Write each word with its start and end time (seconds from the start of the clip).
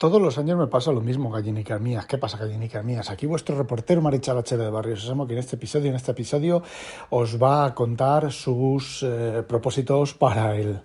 Todos 0.00 0.22
los 0.22 0.38
años 0.38 0.56
me 0.56 0.66
pasa 0.66 0.92
lo 0.92 1.02
mismo, 1.02 1.30
gallinicas 1.30 1.78
mías. 1.78 2.06
¿Qué 2.06 2.16
pasa, 2.16 2.38
gallinicas 2.38 2.82
mías? 2.82 3.10
Aquí 3.10 3.26
vuestro 3.26 3.54
reportero 3.54 4.00
Marichal 4.00 4.38
H. 4.38 4.56
de 4.56 4.70
Barrio 4.70 4.96
Sésamo, 4.96 5.26
que 5.26 5.34
en 5.34 5.40
este 5.40 5.56
episodio, 5.56 5.90
en 5.90 5.96
este 5.96 6.12
episodio, 6.12 6.62
os 7.10 7.36
va 7.36 7.66
a 7.66 7.74
contar 7.74 8.32
sus 8.32 9.02
eh, 9.02 9.42
propósitos 9.46 10.14
para 10.14 10.56
el, 10.56 10.80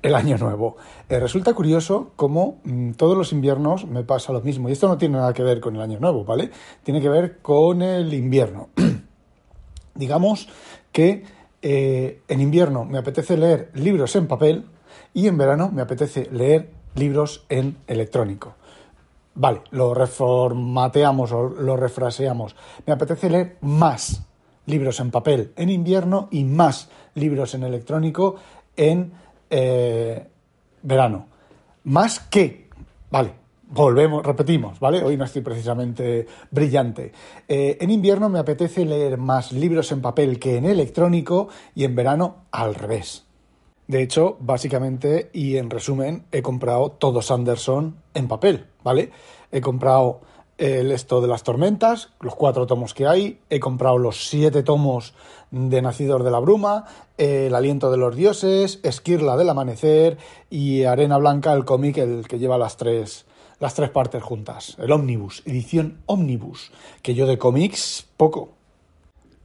el 0.00 0.14
año 0.14 0.38
nuevo. 0.38 0.78
Eh, 1.06 1.20
resulta 1.20 1.52
curioso 1.52 2.12
cómo 2.16 2.62
mm, 2.64 2.92
todos 2.92 3.14
los 3.14 3.30
inviernos 3.30 3.86
me 3.86 4.04
pasa 4.04 4.32
lo 4.32 4.40
mismo. 4.40 4.70
Y 4.70 4.72
esto 4.72 4.88
no 4.88 4.96
tiene 4.96 5.18
nada 5.18 5.34
que 5.34 5.42
ver 5.42 5.60
con 5.60 5.76
el 5.76 5.82
año 5.82 6.00
nuevo, 6.00 6.24
¿vale? 6.24 6.50
Tiene 6.82 7.02
que 7.02 7.10
ver 7.10 7.42
con 7.42 7.82
el 7.82 8.14
invierno. 8.14 8.70
Digamos 9.94 10.48
que 10.92 11.24
eh, 11.60 12.22
en 12.26 12.40
invierno 12.40 12.86
me 12.86 12.96
apetece 12.96 13.36
leer 13.36 13.70
libros 13.74 14.16
en 14.16 14.26
papel 14.26 14.64
y 15.12 15.28
en 15.28 15.36
verano 15.36 15.70
me 15.70 15.82
apetece 15.82 16.30
leer 16.32 16.70
libros 16.96 17.44
en 17.48 17.76
electrónico. 17.86 18.54
Vale, 19.34 19.60
lo 19.70 19.94
reformateamos 19.94 21.30
o 21.32 21.48
lo 21.48 21.76
refraseamos. 21.76 22.56
Me 22.86 22.92
apetece 22.92 23.30
leer 23.30 23.58
más 23.60 24.22
libros 24.66 24.98
en 25.00 25.10
papel 25.10 25.52
en 25.56 25.70
invierno 25.70 26.28
y 26.30 26.44
más 26.44 26.88
libros 27.14 27.54
en 27.54 27.62
electrónico 27.62 28.36
en 28.76 29.12
eh, 29.50 30.26
verano. 30.82 31.26
Más 31.84 32.18
que, 32.18 32.68
vale, 33.10 33.32
volvemos, 33.68 34.24
repetimos, 34.24 34.80
¿vale? 34.80 35.02
Hoy 35.02 35.16
no 35.16 35.24
estoy 35.24 35.42
precisamente 35.42 36.26
brillante. 36.50 37.12
Eh, 37.46 37.78
en 37.80 37.90
invierno 37.90 38.28
me 38.28 38.38
apetece 38.38 38.84
leer 38.84 39.18
más 39.18 39.52
libros 39.52 39.92
en 39.92 40.00
papel 40.00 40.38
que 40.38 40.56
en 40.56 40.64
electrónico 40.64 41.48
y 41.74 41.84
en 41.84 41.94
verano 41.94 42.46
al 42.50 42.74
revés. 42.74 43.25
De 43.86 44.02
hecho, 44.02 44.36
básicamente 44.40 45.30
y 45.32 45.56
en 45.58 45.70
resumen, 45.70 46.24
he 46.32 46.42
comprado 46.42 46.90
todo 46.90 47.22
Sanderson 47.22 47.96
en 48.14 48.26
papel, 48.26 48.66
¿vale? 48.82 49.10
He 49.52 49.60
comprado 49.60 50.20
el 50.58 50.90
esto 50.90 51.20
de 51.20 51.28
las 51.28 51.42
tormentas, 51.42 52.10
los 52.20 52.34
cuatro 52.34 52.66
tomos 52.66 52.94
que 52.94 53.06
hay, 53.06 53.40
he 53.50 53.60
comprado 53.60 53.98
los 53.98 54.28
siete 54.28 54.62
tomos 54.62 55.14
de 55.50 55.82
Nacidor 55.82 56.22
de 56.22 56.30
la 56.30 56.38
Bruma, 56.38 56.86
El 57.18 57.54
aliento 57.54 57.90
de 57.90 57.98
los 57.98 58.16
dioses, 58.16 58.80
Esquirla 58.82 59.36
del 59.36 59.50
amanecer 59.50 60.18
y 60.50 60.84
Arena 60.84 61.18
Blanca, 61.18 61.52
el 61.52 61.64
cómic, 61.64 61.98
el 61.98 62.26
que 62.26 62.38
lleva 62.38 62.58
las 62.58 62.76
tres, 62.76 63.26
las 63.60 63.74
tres 63.74 63.90
partes 63.90 64.22
juntas, 64.22 64.76
el 64.78 64.92
Omnibus, 64.92 65.42
edición 65.44 66.02
Omnibus, 66.06 66.72
que 67.02 67.14
yo 67.14 67.26
de 67.26 67.38
cómics 67.38 68.06
poco, 68.16 68.55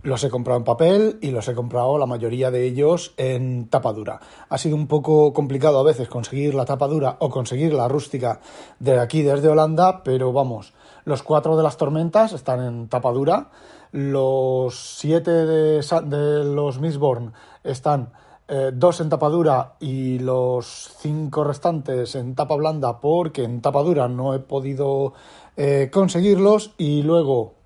los 0.04 0.24
he 0.24 0.30
comprado 0.30 0.58
en 0.58 0.64
papel 0.64 1.20
y 1.22 1.32
los 1.32 1.48
he 1.48 1.54
comprado 1.54 1.98
la 1.98 2.06
mayoría 2.06 2.52
de 2.52 2.66
ellos 2.66 3.14
en 3.18 3.68
tapa 3.70 3.94
dura. 3.94 4.20
Ha 4.50 4.58
sido 4.58 4.76
un 4.76 4.88
poco 4.88 5.34
complicado 5.34 5.80
a 5.80 5.84
veces 5.84 6.08
conseguir 6.08 6.56
la 6.56 6.66
tapa 6.66 6.88
dura 6.88 7.18
o 7.20 7.30
conseguir 7.30 7.74
la 7.74 7.88
rústica 7.88 8.40
de 8.80 9.00
aquí 9.00 9.22
desde 9.22 9.48
Holanda, 9.48 10.04
pero 10.04 10.34
vamos, 10.34 10.74
los 11.06 11.24
cuatro 11.24 11.56
de 11.58 11.64
las 11.64 11.78
tormentas 11.78 12.34
están 12.34 12.62
en 12.62 12.88
tapa 12.88 13.12
dura, 13.12 13.50
los 13.92 14.98
siete 14.98 15.32
de, 15.32 16.44
los 16.46 16.80
Mistborn 16.80 17.34
están 17.64 18.14
eh, 18.48 18.72
dos 18.74 19.02
en 19.02 19.10
tapa 19.10 19.30
dura 19.30 19.74
y 19.80 20.20
los 20.20 20.96
cinco 21.00 21.44
restantes 21.44 22.16
en 22.16 22.36
tapa 22.36 22.56
blanda 22.56 23.00
porque 23.00 23.44
en 23.44 23.62
tapa 23.62 23.84
dura 23.84 24.08
no 24.08 24.34
he 24.34 24.40
podido 24.40 25.14
eh, 25.58 25.90
conseguirlos 25.92 26.74
y 26.78 27.04
luego 27.04 27.61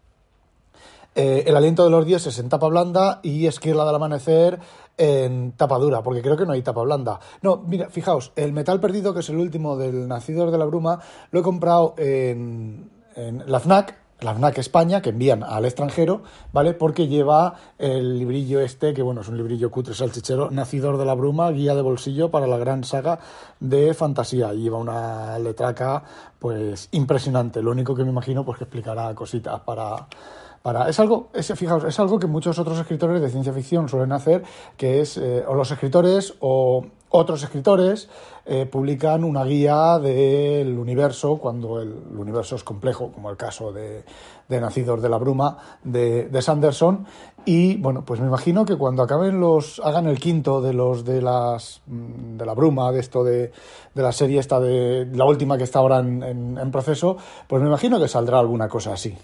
eh, 1.16 1.46
el 1.48 1.56
aliento 1.56 1.86
de 1.86 1.90
los 1.90 2.06
dioses 2.06 2.38
en 2.40 2.50
tapa 2.50 2.68
blanda 2.68 3.22
y 3.24 3.48
Esquirla 3.48 3.86
del 3.86 3.96
amanecer 3.96 4.60
en 4.98 5.54
tapa 5.54 5.78
dura, 5.78 6.04
porque 6.04 6.22
creo 6.22 6.36
que 6.36 6.46
no 6.46 6.52
hay 6.52 6.62
tapa 6.62 6.82
blanda. 6.82 7.22
No, 7.42 7.64
mira, 7.66 7.90
fijaos, 7.90 8.34
el 8.36 8.52
metal 8.52 8.82
perdido, 8.82 9.14
que 9.14 9.22
es 9.22 9.30
el 9.30 9.38
último 9.38 9.78
del 9.78 10.10
Nacidos 10.10 10.52
de 10.52 10.58
la 10.58 10.66
Bruma, 10.66 11.00
lo 11.32 11.40
he 11.40 11.44
comprado 11.44 11.96
en, 11.98 12.90
la 13.46 13.60
FNAC, 13.62 13.96
la 14.20 14.34
FNAC 14.34 14.58
España, 14.58 15.02
que 15.02 15.10
envían 15.10 15.44
al 15.44 15.64
extranjero, 15.64 16.24
¿vale? 16.52 16.74
Porque 16.74 17.08
lleva 17.08 17.56
el 17.78 18.20
librillo 18.20 18.60
este, 18.60 18.94
que 18.94 19.02
bueno, 19.02 19.22
es 19.22 19.30
un 19.30 19.38
librillo 19.38 19.72
cutre 19.72 19.94
salchichero, 19.94 20.52
Nacidor 20.52 20.98
de 20.98 21.06
la 21.06 21.14
Bruma, 21.14 21.50
guía 21.52 21.76
de 21.76 21.82
bolsillo 21.82 22.30
para 22.30 22.48
la 22.48 22.58
gran 22.58 22.84
saga 22.84 23.20
de 23.62 23.94
fantasía. 23.94 24.54
Lleva 24.54 24.78
una 24.78 25.40
letraca, 25.40 26.04
pues, 26.40 26.90
impresionante. 26.92 27.62
Lo 27.62 27.72
único 27.72 27.96
que 27.96 28.04
me 28.04 28.10
imagino, 28.10 28.44
pues, 28.44 28.58
que 28.58 28.66
explicará 28.66 29.14
cositas 29.16 29.62
para 29.62 30.08
es 30.88 31.00
algo, 31.00 31.30
es, 31.34 31.54
fijaos, 31.54 31.84
es 31.84 32.00
algo 32.00 32.18
que 32.18 32.28
muchos 32.28 32.58
otros 32.58 32.80
escritores 32.80 33.22
de 33.22 33.30
ciencia 33.30 33.54
ficción 33.54 33.88
suelen 33.88 34.12
hacer, 34.12 34.44
que 34.78 35.00
es, 35.00 35.18
eh, 35.18 35.44
o 35.48 35.54
los 35.54 35.70
escritores 35.72 36.34
o 36.40 36.86
otros 37.10 37.44
escritores 37.44 38.10
eh, 38.46 38.66
publican 38.66 39.24
una 39.24 39.44
guía 39.44 40.00
del 40.00 40.78
universo 40.78 41.38
cuando 41.38 41.80
el, 41.80 41.94
universo 42.18 42.56
es 42.56 42.64
complejo, 42.64 43.12
como 43.12 43.30
el 43.30 43.38
caso 43.38 43.72
de, 43.72 44.04
Nacidos 44.50 45.02
de 45.02 45.10
la 45.10 45.18
Bruma 45.18 45.58
de, 45.84 46.42
Sanderson. 46.42 47.06
Y 47.46 47.78
bueno, 47.78 48.04
pues 48.04 48.20
me 48.20 48.28
imagino 48.28 48.66
que 48.66 48.76
cuando 48.76 49.04
acaben 49.04 49.40
los, 49.40 49.80
hagan 49.84 50.08
el 50.08 50.20
quinto 50.20 50.62
de 50.62 50.74
los 50.74 51.06
de 51.06 51.22
las 51.22 51.82
de 51.86 52.44
la 52.44 52.56
bruma, 52.56 52.92
de 52.92 53.00
esto 53.00 53.24
de, 53.24 53.52
de 53.94 54.04
la 54.04 54.12
serie 54.12 54.40
esta 54.40 54.60
de 54.60 55.06
la 55.14 55.26
última 55.26 55.58
que 55.58 55.64
está 55.64 55.80
ahora 55.80 56.00
en 56.00 56.72
proceso, 56.72 57.18
pues 57.48 57.62
me 57.62 57.68
imagino 57.68 58.00
que 58.00 58.08
saldrá 58.08 58.40
alguna 58.40 58.68
cosa 58.68 58.94
así. 58.94 59.16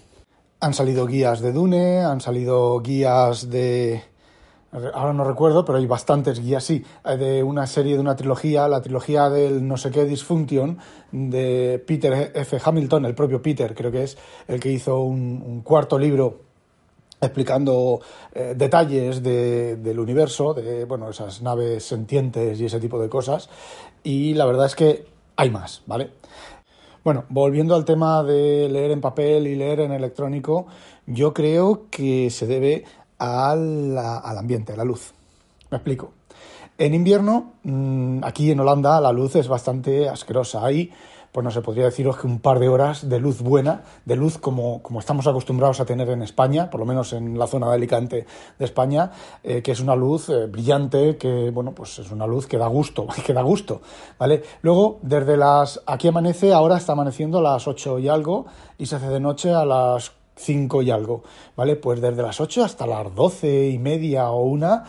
Han 0.62 0.74
salido 0.74 1.08
guías 1.08 1.40
de 1.40 1.50
Dune, 1.50 2.02
han 2.02 2.20
salido 2.20 2.80
guías 2.80 3.50
de... 3.50 4.00
Ahora 4.94 5.12
no 5.12 5.24
recuerdo, 5.24 5.64
pero 5.64 5.78
hay 5.78 5.86
bastantes 5.86 6.38
guías, 6.38 6.62
sí, 6.62 6.84
de 7.18 7.42
una 7.42 7.66
serie, 7.66 7.94
de 7.94 8.00
una 8.00 8.14
trilogía, 8.14 8.68
la 8.68 8.80
trilogía 8.80 9.28
del 9.28 9.66
no 9.66 9.76
sé 9.76 9.90
qué 9.90 10.04
Dysfunction, 10.04 10.78
de 11.10 11.82
Peter 11.84 12.30
F. 12.36 12.60
Hamilton, 12.64 13.06
el 13.06 13.14
propio 13.16 13.42
Peter, 13.42 13.74
creo 13.74 13.90
que 13.90 14.04
es 14.04 14.16
el 14.46 14.60
que 14.60 14.70
hizo 14.70 15.00
un, 15.00 15.62
cuarto 15.64 15.98
libro 15.98 16.42
explicando 17.20 18.00
eh, 18.32 18.54
detalles 18.56 19.20
del 19.20 19.98
universo, 19.98 20.54
de 20.54 20.84
bueno, 20.84 21.10
esas 21.10 21.42
naves 21.42 21.84
sentientes 21.84 22.60
y 22.60 22.66
ese 22.66 22.78
tipo 22.78 23.00
de 23.00 23.08
cosas. 23.08 23.50
Y 24.04 24.34
la 24.34 24.46
verdad 24.46 24.66
es 24.66 24.76
que 24.76 25.06
hay 25.34 25.50
más, 25.50 25.82
¿vale? 25.86 26.10
Bueno, 27.04 27.24
volviendo 27.28 27.74
al 27.74 27.84
tema 27.84 28.22
de 28.22 28.68
leer 28.68 28.92
en 28.92 29.00
papel 29.00 29.48
y 29.48 29.56
leer 29.56 29.80
en 29.80 29.92
electrónico, 29.92 30.66
yo 31.06 31.34
creo 31.34 31.86
que 31.90 32.30
se 32.30 32.46
debe 32.46 32.84
al 33.18 33.98
ambiente, 34.38 34.72
a 34.72 34.76
la 34.76 34.84
luz. 34.84 35.12
Me 35.70 35.78
explico. 35.78 36.12
En 36.78 36.94
invierno, 36.94 37.52
mm, 37.62 38.24
aquí 38.24 38.50
en 38.50 38.60
Holanda, 38.60 39.00
la 39.00 39.12
luz 39.12 39.36
es 39.36 39.48
bastante 39.48 40.08
asquerosa. 40.08 40.64
Hay 40.64 40.90
pues 41.32 41.42
no 41.42 41.50
sé, 41.50 41.62
podría 41.62 41.86
deciros 41.86 42.18
que 42.18 42.26
un 42.26 42.40
par 42.40 42.58
de 42.58 42.68
horas 42.68 43.08
de 43.08 43.18
luz 43.18 43.40
buena, 43.40 43.82
de 44.04 44.16
luz 44.16 44.36
como, 44.36 44.82
como 44.82 45.00
estamos 45.00 45.26
acostumbrados 45.26 45.80
a 45.80 45.86
tener 45.86 46.10
en 46.10 46.22
España, 46.22 46.68
por 46.68 46.78
lo 46.78 46.86
menos 46.86 47.14
en 47.14 47.38
la 47.38 47.46
zona 47.46 47.68
de 47.68 47.74
Alicante 47.74 48.26
de 48.58 48.64
España, 48.64 49.10
eh, 49.42 49.62
que 49.62 49.72
es 49.72 49.80
una 49.80 49.96
luz 49.96 50.28
eh, 50.28 50.46
brillante, 50.46 51.16
que, 51.16 51.50
bueno, 51.50 51.72
pues 51.72 51.98
es 51.98 52.10
una 52.12 52.26
luz 52.26 52.46
que 52.46 52.58
da 52.58 52.66
gusto, 52.66 53.06
que 53.26 53.32
da 53.32 53.40
gusto, 53.40 53.80
¿vale? 54.18 54.42
Luego, 54.60 54.98
desde 55.00 55.38
las, 55.38 55.80
aquí 55.86 56.08
amanece, 56.08 56.52
ahora 56.52 56.76
está 56.76 56.92
amaneciendo 56.92 57.38
a 57.38 57.42
las 57.42 57.66
8 57.66 57.98
y 57.98 58.08
algo, 58.08 58.44
y 58.76 58.84
se 58.84 58.96
hace 58.96 59.08
de 59.08 59.20
noche 59.20 59.54
a 59.54 59.64
las 59.64 60.12
5 60.42 60.82
y 60.82 60.90
algo, 60.90 61.22
¿vale? 61.56 61.76
Pues 61.76 62.00
desde 62.00 62.22
las 62.22 62.40
8 62.40 62.64
hasta 62.64 62.86
las 62.86 63.14
12 63.14 63.68
y 63.68 63.78
media 63.78 64.30
o 64.30 64.42
una, 64.42 64.84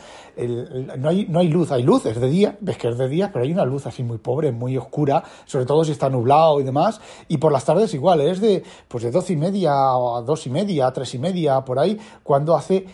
no, 0.98 1.10
hay, 1.10 1.26
no 1.30 1.40
hay 1.40 1.48
luz, 1.48 1.72
hay 1.72 1.84
luz, 1.84 2.06
es 2.06 2.20
de 2.20 2.30
día, 2.30 2.58
ves 2.60 2.78
que 2.78 2.90
es 2.90 2.98
de 2.98 3.08
día, 3.08 3.32
pero 3.32 3.46
hay 3.46 3.52
una 3.52 3.66
luz 3.66 3.86
así 3.86 4.04
muy 4.04 4.18
pobre, 4.18 4.52
muy 4.52 4.78
oscura, 4.78 5.24
sobre 5.46 5.66
todo 5.66 5.84
si 5.84 5.92
está 5.92 6.10
nublado 6.10 6.60
y 6.60 6.64
demás, 6.64 7.00
y 7.28 7.38
por 7.38 7.52
las 7.52 7.66
tardes 7.66 7.94
igual, 7.94 8.22
es 8.22 8.42
de, 8.42 8.64
pues 8.88 9.04
de 9.04 9.12
12 9.12 9.34
y 9.34 9.38
media 9.38 9.72
a 9.74 10.22
2 10.26 10.48
y 10.48 10.50
media, 10.50 10.92
3 10.92 11.14
y 11.14 11.20
media, 11.20 11.62
por 11.62 11.80
ahí, 11.80 12.00
cuando 12.24 12.56
hace 12.56 12.86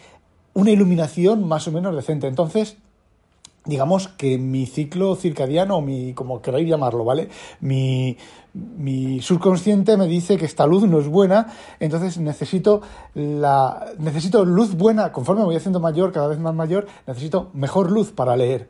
una 0.54 0.72
iluminación 0.72 1.48
más 1.48 1.68
o 1.68 1.72
menos 1.72 1.96
decente. 1.96 2.28
Entonces, 2.28 2.78
digamos 3.66 4.08
que 4.08 4.38
mi 4.38 4.66
ciclo 4.66 5.16
circadiano, 5.16 5.82
mi, 5.82 6.14
como 6.14 6.42
queráis 6.42 6.68
llamarlo, 6.68 7.04
¿vale? 7.04 7.30
Mi, 7.60 8.18
mi 8.54 9.22
subconsciente 9.22 9.98
me 9.98 10.08
dice 10.08 10.38
que 10.38 10.46
esta 10.46 10.66
luz 10.66 10.84
no 10.84 11.00
es 11.00 11.08
buena, 11.08 11.48
entonces 11.80 12.18
necesito 12.18 12.82
la 13.14 13.94
necesito 14.00 14.46
luz 14.46 14.76
buena, 14.76 15.12
conforme 15.12 15.44
voy 15.44 15.56
haciendo 15.56 15.80
mayor, 15.80 16.12
cada 16.12 16.28
vez 16.28 16.40
más 16.40 16.56
mayor, 16.56 16.88
necesito 17.06 17.50
mejor 17.54 17.92
luz 17.92 18.12
para 18.12 18.36
leer. 18.36 18.70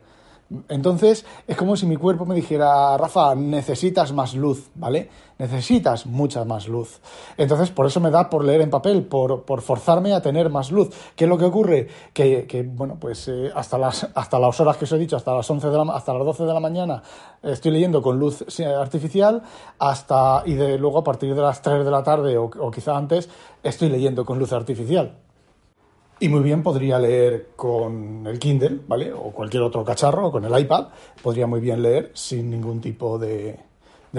Entonces 0.68 1.24
es 1.46 1.56
como 1.56 1.76
si 1.76 1.86
mi 1.86 1.96
cuerpo 1.96 2.26
me 2.26 2.34
dijera, 2.34 2.96
Rafa, 2.96 3.36
necesitas 3.36 4.12
más 4.12 4.34
luz, 4.34 4.70
¿vale? 4.74 5.08
Necesitas 5.38 6.06
mucha 6.06 6.44
más 6.44 6.66
luz. 6.66 7.00
Entonces 7.36 7.70
por 7.70 7.86
eso 7.86 8.00
me 8.00 8.10
da 8.10 8.28
por 8.28 8.44
leer 8.44 8.60
en 8.62 8.70
papel, 8.70 9.04
por, 9.04 9.44
por 9.44 9.62
forzarme 9.62 10.12
a 10.12 10.20
tener 10.20 10.50
más 10.50 10.72
luz. 10.72 10.90
¿Qué 11.14 11.24
es 11.24 11.30
lo 11.30 11.38
que 11.38 11.44
ocurre? 11.44 11.86
Que, 12.12 12.46
que 12.46 12.62
bueno, 12.64 12.96
pues 13.00 13.28
eh, 13.28 13.50
hasta, 13.54 13.78
las, 13.78 14.08
hasta 14.12 14.40
las 14.40 14.60
horas 14.60 14.76
que 14.76 14.86
os 14.86 14.92
he 14.92 14.98
dicho, 14.98 15.16
hasta 15.16 15.34
las, 15.34 15.48
11 15.48 15.68
de 15.68 15.76
la, 15.76 15.92
hasta 15.94 16.12
las 16.14 16.24
12 16.24 16.44
de 16.44 16.52
la 16.52 16.60
mañana 16.60 17.02
estoy 17.42 17.70
leyendo 17.70 18.02
con 18.02 18.18
luz 18.18 18.44
artificial, 18.60 19.42
hasta 19.78 20.42
y 20.46 20.54
de 20.54 20.78
luego 20.78 20.98
a 20.98 21.04
partir 21.04 21.34
de 21.34 21.42
las 21.42 21.62
3 21.62 21.84
de 21.84 21.90
la 21.90 22.02
tarde 22.02 22.36
o, 22.36 22.50
o 22.58 22.70
quizá 22.70 22.96
antes 22.96 23.28
estoy 23.62 23.88
leyendo 23.88 24.24
con 24.24 24.38
luz 24.38 24.52
artificial. 24.52 25.16
Y 26.22 26.28
muy 26.28 26.40
bien 26.40 26.62
podría 26.62 26.98
leer 26.98 27.52
con 27.56 28.26
el 28.26 28.38
Kindle, 28.38 28.80
¿vale? 28.86 29.10
O 29.10 29.32
cualquier 29.32 29.62
otro 29.62 29.82
cacharro, 29.82 30.26
o 30.26 30.30
con 30.30 30.44
el 30.44 30.60
iPad, 30.60 30.88
podría 31.22 31.46
muy 31.46 31.60
bien 31.60 31.80
leer 31.80 32.10
sin 32.12 32.50
ningún 32.50 32.82
tipo 32.82 33.18
de, 33.18 33.58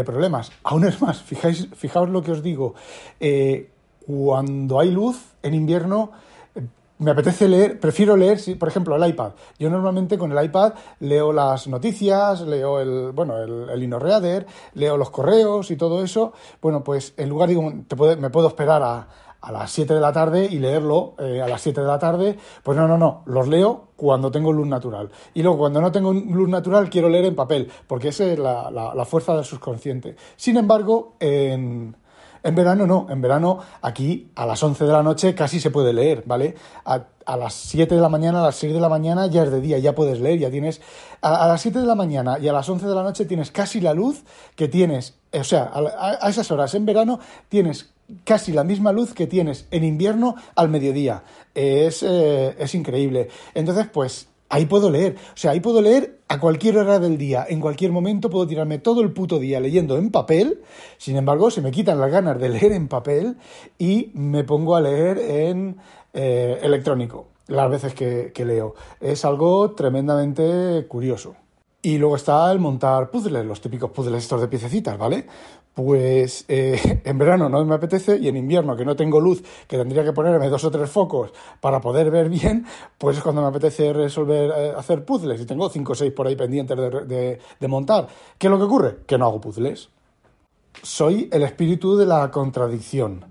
problemas. 0.04 0.52
Aún 0.64 0.86
es 0.86 1.00
más, 1.00 1.22
fijáis, 1.22 1.68
fijaos 1.76 2.10
lo 2.10 2.24
que 2.24 2.32
os 2.32 2.42
digo. 2.42 2.74
Eh, 3.20 3.70
cuando 4.08 4.80
hay 4.80 4.90
luz 4.90 5.36
en 5.44 5.54
invierno, 5.54 6.12
eh, 6.56 6.62
me 6.98 7.12
apetece 7.12 7.48
leer, 7.48 7.80
prefiero 7.80 8.18
leer, 8.18 8.40
por 8.58 8.68
ejemplo, 8.68 8.96
el 8.96 9.08
iPad. 9.08 9.34
Yo 9.60 9.70
normalmente 9.70 10.18
con 10.18 10.36
el 10.36 10.44
iPad 10.44 10.74
leo 11.02 11.32
las 11.32 11.68
noticias, 11.68 12.42
leo 12.42 12.80
el, 12.80 13.12
bueno, 13.12 13.38
el, 13.38 13.84
InnoReader, 13.84 14.48
leo 14.74 14.98
los 14.98 15.12
correos 15.12 15.70
y 15.70 15.76
todo 15.76 16.04
eso. 16.04 16.34
Bueno, 16.64 16.84
pues 16.84 17.14
en 17.18 17.30
lugar, 17.30 17.50
digo, 17.50 17.72
te 17.88 17.96
me 18.16 18.32
puedo 18.32 18.48
esperar 18.48 18.82
a, 18.82 19.08
a 19.42 19.52
las 19.52 19.72
7 19.72 19.94
de 19.94 20.00
la 20.00 20.14
tarde 20.14 20.48
y 20.50 20.60
leerlo 20.60 21.16
eh, 21.18 21.42
a 21.42 21.48
las 21.48 21.62
7 21.62 21.82
de 21.82 21.88
la 21.88 21.98
tarde, 21.98 22.38
pues 22.64 22.78
no, 22.78 22.88
no, 22.88 22.98
no, 22.98 23.24
los 23.26 23.48
leo 23.48 23.90
cuando 23.96 24.32
tengo 24.32 24.54
luz 24.54 24.68
natural. 24.68 25.10
Y 25.34 25.42
luego 25.42 25.58
cuando 25.58 25.82
no 25.82 25.92
tengo 25.92 26.14
luz 26.14 26.50
natural 26.50 26.90
quiero 26.90 27.10
leer 27.10 27.26
en 27.26 27.36
papel, 27.36 27.72
porque 27.88 28.10
esa 28.10 28.26
es 28.26 28.38
la, 28.38 28.70
la, 28.72 29.06
fuerza 29.06 29.36
del 29.36 29.44
subconsciente. 29.44 30.16
Sin 30.36 30.58
embargo, 30.58 31.16
en, 31.20 31.96
en 32.44 32.56
verano 32.56 32.86
no, 32.86 33.08
en 33.10 33.20
verano 33.22 33.60
aquí 33.82 34.32
a 34.36 34.46
las 34.46 34.62
11 34.62 34.86
de 34.86 34.92
la 34.92 35.02
noche 35.02 35.34
casi 35.34 35.60
se 35.60 35.72
puede 35.72 35.92
leer, 35.92 36.24
¿vale? 36.28 36.56
A, 36.86 37.06
a, 37.26 37.36
las 37.36 37.56
7 37.56 37.96
de 37.96 38.02
la 38.02 38.10
mañana, 38.10 38.42
a 38.42 38.46
las 38.46 38.56
6 38.58 38.74
de 38.74 38.80
la 38.80 38.90
mañana 38.90 39.26
ya 39.26 39.44
es 39.44 39.52
de 39.52 39.60
día, 39.60 39.80
ya 39.80 39.96
puedes 39.96 40.20
leer, 40.20 40.38
ya 40.38 40.52
tienes... 40.52 40.82
A, 41.24 41.48
las 41.48 41.62
7 41.62 41.80
de 41.80 41.86
la 41.86 41.96
mañana 41.96 42.38
y 42.40 42.48
a 42.48 42.54
las 42.54 42.70
11 42.70 42.88
de 42.88 42.96
la 42.96 43.04
noche 43.04 43.26
tienes 43.26 43.52
casi 43.52 43.82
la 43.82 43.94
luz 43.94 44.24
que 44.56 44.68
tienes, 44.68 45.20
o 45.34 45.44
sea, 45.44 45.64
a, 45.64 46.26
a 46.26 46.30
esas 46.30 46.52
horas 46.52 46.74
en 46.76 46.86
verano 46.86 47.20
tienes 47.50 47.92
casi 48.24 48.52
la 48.52 48.64
misma 48.64 48.92
luz 48.92 49.14
que 49.14 49.28
tienes 49.28 49.68
en 49.72 49.84
invierno 49.84 50.36
al 50.56 50.70
mediodía. 50.70 51.24
Es, 51.54 52.04
eh, 52.04 52.56
es 52.58 52.76
increíble. 52.76 53.30
Entonces, 53.54 53.88
pues 53.92 54.28
ahí 54.52 54.66
puedo 54.66 54.92
leer. 54.92 55.16
O 55.34 55.38
sea, 55.38 55.52
ahí 55.52 55.60
puedo 55.60 55.82
leer 55.82 56.20
a 56.28 56.40
cualquier 56.40 56.78
hora 56.78 57.00
del 57.00 57.18
día, 57.18 57.46
en 57.50 57.60
cualquier 57.60 57.92
momento 57.92 58.30
puedo 58.30 58.48
tirarme 58.48 58.78
todo 58.78 59.02
el 59.02 59.12
puto 59.12 59.40
día 59.40 59.60
leyendo 59.60 59.98
en 59.98 60.12
papel. 60.12 60.62
Sin 60.98 61.18
embargo, 61.18 61.50
se 61.50 61.62
me 61.62 61.72
quitan 61.72 62.00
las 62.00 62.12
ganas 62.12 62.40
de 62.40 62.50
leer 62.50 62.72
en 62.74 62.88
papel 62.88 63.38
y 63.78 64.12
me 64.14 64.44
pongo 64.44 64.76
a 64.76 64.82
leer 64.82 65.18
en 65.18 65.78
eh, 66.14 66.60
electrónico 66.62 67.28
las 67.48 67.70
veces 67.70 67.94
que, 67.94 68.32
que 68.34 68.46
leo. 68.46 68.76
Es 69.00 69.26
algo 69.26 69.72
tremendamente 69.72 70.86
curioso. 70.88 71.36
Y 71.82 71.98
luego 71.98 72.16
está 72.16 72.52
el 72.52 72.60
montar 72.60 73.10
puzzles, 73.10 73.44
los 73.44 73.60
típicos 73.60 73.90
puzzles 73.90 74.24
estos 74.24 74.40
de 74.40 74.48
piececitas, 74.48 74.98
¿vale? 74.98 75.26
Pues 75.74 76.46
eh, 76.48 77.02
en 77.06 77.18
verano 77.18 77.50
no 77.50 77.64
me 77.66 77.76
apetece 77.76 78.18
y 78.18 78.28
en 78.28 78.38
invierno 78.38 78.76
que 78.76 78.86
no 78.86 78.96
tengo 78.96 79.20
luz, 79.20 79.44
que 79.68 79.78
tendría 79.78 80.04
que 80.04 80.14
ponerme 80.14 80.50
dos 80.50 80.64
o 80.66 80.72
tres 80.72 80.90
focos 80.90 81.32
para 81.60 81.80
poder 81.80 82.12
ver 82.12 82.30
bien, 82.30 82.66
pues 82.98 83.18
es 83.18 83.24
cuando 83.24 83.42
me 83.42 83.48
apetece 83.48 83.94
resolver, 83.94 84.52
eh, 84.56 84.74
hacer 84.78 85.06
puzzles 85.06 85.40
y 85.42 85.46
tengo 85.46 85.70
cinco 85.70 85.94
o 85.94 85.96
seis 85.96 86.12
por 86.12 86.28
ahí 86.28 86.36
pendientes 86.36 86.78
de, 86.78 87.40
de 87.60 87.68
montar. 87.68 88.08
¿Qué 88.38 88.48
es 88.48 88.52
lo 88.52 88.58
que 88.58 88.66
ocurre? 88.66 88.98
Que 89.06 89.18
no 89.18 89.26
hago 89.26 89.42
puzzles. 89.42 89.90
Soy 90.84 91.30
el 91.32 91.44
espíritu 91.44 91.96
de 91.96 92.06
la 92.06 92.32
contradicción. 92.32 93.26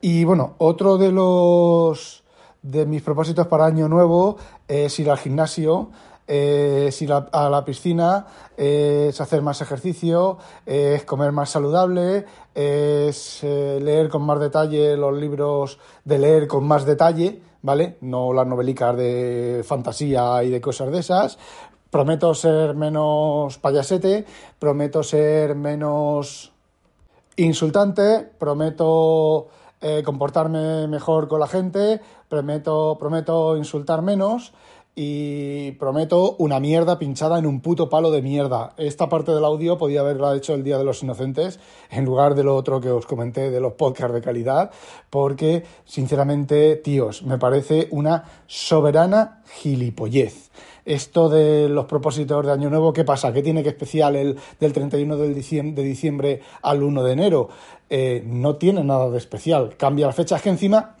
Y 0.00 0.24
bueno, 0.24 0.54
otro 0.58 0.96
de 0.96 1.12
los 1.12 2.20
de 2.62 2.86
mis 2.86 3.02
propósitos 3.02 3.46
para 3.46 3.66
año 3.66 3.88
nuevo 3.88 4.36
es 4.68 4.98
ir 4.98 5.10
al 5.10 5.18
gimnasio 5.18 5.90
es 6.30 7.02
ir 7.02 7.12
a 7.12 7.48
la 7.50 7.64
piscina, 7.64 8.24
es 8.56 9.20
hacer 9.20 9.42
más 9.42 9.60
ejercicio, 9.62 10.38
es 10.64 11.04
comer 11.04 11.32
más 11.32 11.50
saludable, 11.50 12.24
es 12.54 13.42
eh, 13.42 13.80
leer 13.82 14.08
con 14.08 14.22
más 14.22 14.38
detalle 14.38 14.96
los 14.96 15.16
libros 15.18 15.80
de 16.04 16.18
leer 16.20 16.46
con 16.46 16.64
más 16.68 16.84
detalle, 16.84 17.42
¿vale? 17.62 17.96
No 18.02 18.32
las 18.32 18.46
novelicas 18.46 18.96
de 18.96 19.64
fantasía 19.66 20.44
y 20.44 20.50
de 20.50 20.60
cosas 20.60 20.92
de 20.92 21.00
esas. 21.00 21.36
Prometo 21.90 22.32
ser 22.32 22.76
menos 22.76 23.58
payasete, 23.58 24.24
prometo 24.60 25.02
ser 25.02 25.56
menos 25.56 26.52
insultante, 27.36 28.30
prometo 28.38 29.48
eh, 29.80 30.04
comportarme 30.04 30.86
mejor 30.86 31.26
con 31.26 31.40
la 31.40 31.48
gente, 31.48 32.00
prometo, 32.28 32.96
prometo 33.00 33.56
insultar 33.56 34.02
menos 34.02 34.52
y 35.02 35.72
prometo 35.78 36.36
una 36.36 36.60
mierda 36.60 36.98
pinchada 36.98 37.38
en 37.38 37.46
un 37.46 37.62
puto 37.62 37.88
palo 37.88 38.10
de 38.10 38.20
mierda. 38.20 38.74
Esta 38.76 39.08
parte 39.08 39.32
del 39.32 39.46
audio 39.46 39.78
podía 39.78 40.00
haberla 40.00 40.36
hecho 40.36 40.52
el 40.52 40.62
Día 40.62 40.76
de 40.76 40.84
los 40.84 41.02
Inocentes 41.02 41.58
en 41.90 42.04
lugar 42.04 42.34
de 42.34 42.44
lo 42.44 42.54
otro 42.54 42.82
que 42.82 42.90
os 42.90 43.06
comenté 43.06 43.50
de 43.50 43.60
los 43.60 43.72
podcasts 43.72 44.12
de 44.12 44.20
calidad, 44.20 44.70
porque 45.08 45.64
sinceramente, 45.86 46.76
tíos, 46.76 47.22
me 47.22 47.38
parece 47.38 47.88
una 47.92 48.24
soberana 48.46 49.42
gilipollez. 49.46 50.50
Esto 50.84 51.30
de 51.30 51.70
los 51.70 51.86
propósitos 51.86 52.44
de 52.44 52.52
Año 52.52 52.68
Nuevo, 52.68 52.92
¿qué 52.92 53.04
pasa? 53.04 53.32
¿Qué 53.32 53.42
tiene 53.42 53.62
que 53.62 53.70
especial 53.70 54.16
el 54.16 54.36
del 54.58 54.74
31 54.74 55.16
de 55.16 55.82
diciembre 55.82 56.42
al 56.60 56.82
1 56.82 57.02
de 57.02 57.12
enero? 57.12 57.48
Eh, 57.88 58.22
no 58.26 58.56
tiene 58.56 58.84
nada 58.84 59.08
de 59.08 59.16
especial. 59.16 59.76
Cambia 59.78 60.08
la 60.08 60.12
fecha, 60.12 60.36
es 60.36 60.42
que 60.42 60.50
encima 60.50 60.96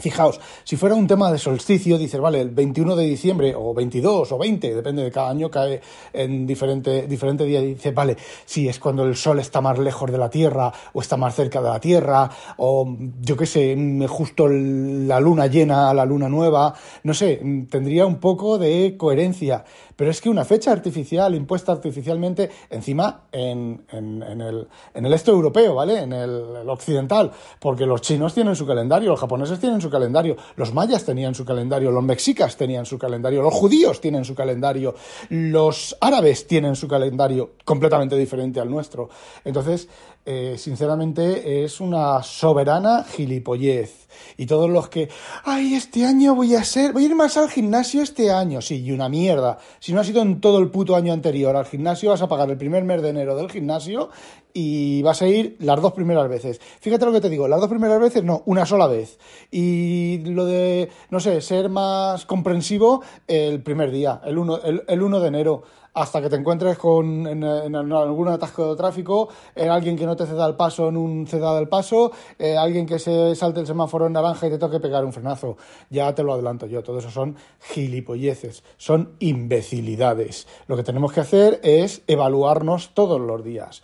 Fijaos, 0.00 0.40
si 0.64 0.76
fuera 0.76 0.94
un 0.94 1.06
tema 1.06 1.30
de 1.30 1.38
solsticio, 1.38 1.98
dices, 1.98 2.20
vale, 2.20 2.40
el 2.40 2.50
21 2.50 2.96
de 2.96 3.04
diciembre, 3.04 3.54
o 3.56 3.74
22, 3.74 4.32
o 4.32 4.38
20, 4.38 4.74
depende 4.74 5.02
de 5.02 5.10
cada 5.10 5.30
año, 5.30 5.50
cae 5.50 5.80
en 6.12 6.46
diferente, 6.46 7.06
diferente 7.06 7.44
día, 7.44 7.60
y 7.60 7.74
dices, 7.74 7.94
vale, 7.94 8.16
si 8.44 8.68
es 8.68 8.78
cuando 8.78 9.04
el 9.04 9.16
sol 9.16 9.38
está 9.38 9.60
más 9.60 9.78
lejos 9.78 10.10
de 10.10 10.18
la 10.18 10.30
Tierra, 10.30 10.72
o 10.92 11.00
está 11.00 11.16
más 11.16 11.34
cerca 11.34 11.60
de 11.60 11.68
la 11.68 11.80
Tierra, 11.80 12.30
o 12.56 12.96
yo 13.20 13.36
qué 13.36 13.46
sé, 13.46 13.76
justo 14.08 14.48
la 14.48 15.20
luna 15.20 15.46
llena, 15.46 15.92
la 15.94 16.04
luna 16.04 16.28
nueva, 16.28 16.74
no 17.04 17.14
sé, 17.14 17.40
tendría 17.70 18.06
un 18.06 18.16
poco 18.16 18.58
de 18.58 18.96
coherencia. 18.96 19.64
Pero 20.00 20.12
es 20.12 20.22
que 20.22 20.30
una 20.30 20.46
fecha 20.46 20.72
artificial, 20.72 21.34
impuesta 21.34 21.72
artificialmente, 21.72 22.48
encima 22.70 23.24
en, 23.32 23.84
el, 23.92 24.66
en 24.94 25.04
el 25.04 25.12
este 25.12 25.30
europeo, 25.30 25.74
¿vale? 25.74 25.98
En 25.98 26.14
el, 26.14 26.66
occidental, 26.70 27.30
porque 27.58 27.84
los 27.84 28.00
chinos 28.00 28.32
tienen 28.32 28.56
su 28.56 28.66
calendario, 28.66 29.10
los 29.10 29.20
japoneses 29.20 29.60
tienen 29.60 29.78
su 29.82 29.90
calendario, 29.90 30.38
los 30.56 30.72
mayas 30.72 31.04
tenían 31.04 31.34
su 31.34 31.44
calendario, 31.44 31.90
los 31.90 32.02
mexicas 32.02 32.56
tenían 32.56 32.86
su 32.86 32.96
calendario, 32.96 33.42
los 33.42 33.52
judíos 33.52 34.00
tienen 34.00 34.24
su 34.24 34.34
calendario, 34.34 34.94
los 35.28 35.94
árabes 36.00 36.46
tienen 36.46 36.76
su 36.76 36.88
calendario 36.88 37.56
completamente 37.66 38.16
diferente 38.16 38.58
al 38.58 38.70
nuestro. 38.70 39.10
Entonces, 39.44 39.86
eh, 40.24 40.56
sinceramente, 40.58 41.64
es 41.64 41.80
una 41.80 42.22
soberana 42.22 43.04
gilipollez. 43.04 44.08
Y 44.36 44.46
todos 44.46 44.68
los 44.68 44.88
que, 44.88 45.08
ay, 45.44 45.74
este 45.74 46.04
año 46.04 46.34
voy 46.34 46.54
a 46.54 46.64
ser, 46.64 46.92
voy 46.92 47.04
a 47.04 47.06
ir 47.06 47.14
más 47.14 47.36
al 47.36 47.48
gimnasio 47.48 48.02
este 48.02 48.30
año, 48.30 48.60
sí, 48.60 48.82
y 48.82 48.92
una 48.92 49.08
mierda. 49.08 49.58
Si 49.78 49.92
no 49.92 50.00
has 50.00 50.08
ido 50.08 50.22
en 50.22 50.40
todo 50.40 50.58
el 50.58 50.70
puto 50.70 50.96
año 50.96 51.12
anterior 51.12 51.56
al 51.56 51.66
gimnasio, 51.66 52.10
vas 52.10 52.22
a 52.22 52.28
pagar 52.28 52.50
el 52.50 52.58
primer 52.58 52.84
mes 52.84 53.02
de 53.02 53.10
enero 53.10 53.36
del 53.36 53.50
gimnasio 53.50 54.10
y 54.52 55.02
vas 55.02 55.22
a 55.22 55.28
ir 55.28 55.56
las 55.60 55.80
dos 55.80 55.92
primeras 55.92 56.28
veces. 56.28 56.60
Fíjate 56.80 57.06
lo 57.06 57.12
que 57.12 57.20
te 57.20 57.30
digo, 57.30 57.48
las 57.48 57.60
dos 57.60 57.68
primeras 57.68 58.00
veces 58.00 58.24
no, 58.24 58.42
una 58.46 58.66
sola 58.66 58.86
vez. 58.86 59.18
Y 59.50 60.18
lo 60.24 60.44
de, 60.44 60.90
no 61.10 61.20
sé, 61.20 61.40
ser 61.40 61.68
más 61.68 62.26
comprensivo 62.26 63.02
el 63.26 63.62
primer 63.62 63.90
día, 63.90 64.20
el 64.24 64.38
el, 64.64 64.82
el 64.86 65.02
1 65.02 65.20
de 65.20 65.28
enero 65.28 65.62
hasta 65.94 66.20
que 66.20 66.28
te 66.28 66.36
encuentres 66.36 66.78
con, 66.78 67.26
en, 67.26 67.44
algún 67.44 68.28
atasco 68.28 68.70
de 68.70 68.76
tráfico, 68.76 69.28
en 69.54 69.70
alguien 69.70 69.96
que 69.96 70.06
no 70.06 70.16
te 70.16 70.26
ceda 70.26 70.46
el 70.46 70.54
paso 70.54 70.88
en 70.88 70.96
un 70.96 71.26
ceda 71.26 71.54
del 71.56 71.68
paso, 71.68 72.12
eh, 72.38 72.56
alguien 72.56 72.86
que 72.86 72.98
se 72.98 73.34
salte 73.34 73.60
el 73.60 73.66
semáforo 73.66 74.06
en 74.06 74.12
naranja 74.12 74.46
y 74.46 74.50
te 74.50 74.58
toque 74.58 74.80
pegar 74.80 75.04
un 75.04 75.12
frenazo. 75.12 75.56
Ya 75.90 76.14
te 76.14 76.22
lo 76.22 76.34
adelanto 76.34 76.66
yo, 76.66 76.82
todo 76.82 76.98
eso 76.98 77.10
son 77.10 77.36
gilipolleces, 77.60 78.62
son 78.76 79.16
imbecilidades. 79.18 80.46
Lo 80.66 80.76
que 80.76 80.82
tenemos 80.82 81.12
que 81.12 81.20
hacer 81.20 81.60
es 81.62 82.02
evaluarnos 82.06 82.90
todos 82.94 83.20
los 83.20 83.42
días, 83.42 83.82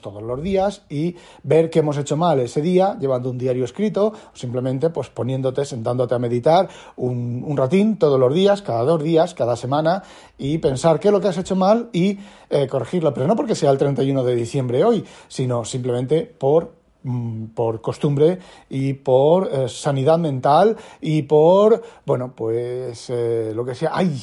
todos 0.00 0.22
los 0.22 0.42
días 0.42 0.82
y 0.90 1.16
ver 1.42 1.70
qué 1.70 1.78
hemos 1.78 1.96
hecho 1.96 2.16
mal 2.16 2.40
ese 2.40 2.60
día, 2.60 2.96
llevando 3.00 3.30
un 3.30 3.38
diario 3.38 3.64
escrito, 3.64 4.08
o 4.08 4.36
simplemente 4.36 4.90
pues 4.90 5.08
poniéndote, 5.08 5.64
sentándote 5.64 6.14
a 6.14 6.18
meditar 6.18 6.68
un, 6.96 7.42
un 7.46 7.56
ratín 7.56 7.96
todos 7.96 8.20
los 8.20 8.34
días, 8.34 8.60
cada 8.60 8.82
dos 8.84 9.02
días, 9.02 9.32
cada 9.34 9.56
semana, 9.56 10.02
y 10.36 10.58
pensar 10.58 11.00
qué 11.00 11.10
lo 11.10 11.20
que 11.20 11.28
has 11.28 11.38
hecho 11.38 11.56
mal 11.56 11.88
y 11.92 12.18
eh, 12.50 12.66
corregirlo. 12.66 13.14
Pero 13.14 13.26
no 13.26 13.34
porque 13.34 13.54
sea 13.54 13.70
el 13.70 13.78
31 13.78 14.24
de 14.24 14.34
diciembre 14.34 14.84
hoy, 14.84 15.04
sino 15.28 15.64
simplemente 15.64 16.22
por 16.26 16.72
mm, 17.02 17.46
por 17.54 17.80
costumbre 17.80 18.38
y 18.68 18.92
por 18.92 19.48
eh, 19.50 19.68
sanidad 19.68 20.18
mental 20.18 20.76
y 21.00 21.22
por, 21.22 21.82
bueno, 22.04 22.34
pues 22.36 23.08
eh, 23.08 23.52
lo 23.54 23.64
que 23.64 23.74
sea. 23.74 23.92
¡Ay! 23.94 24.20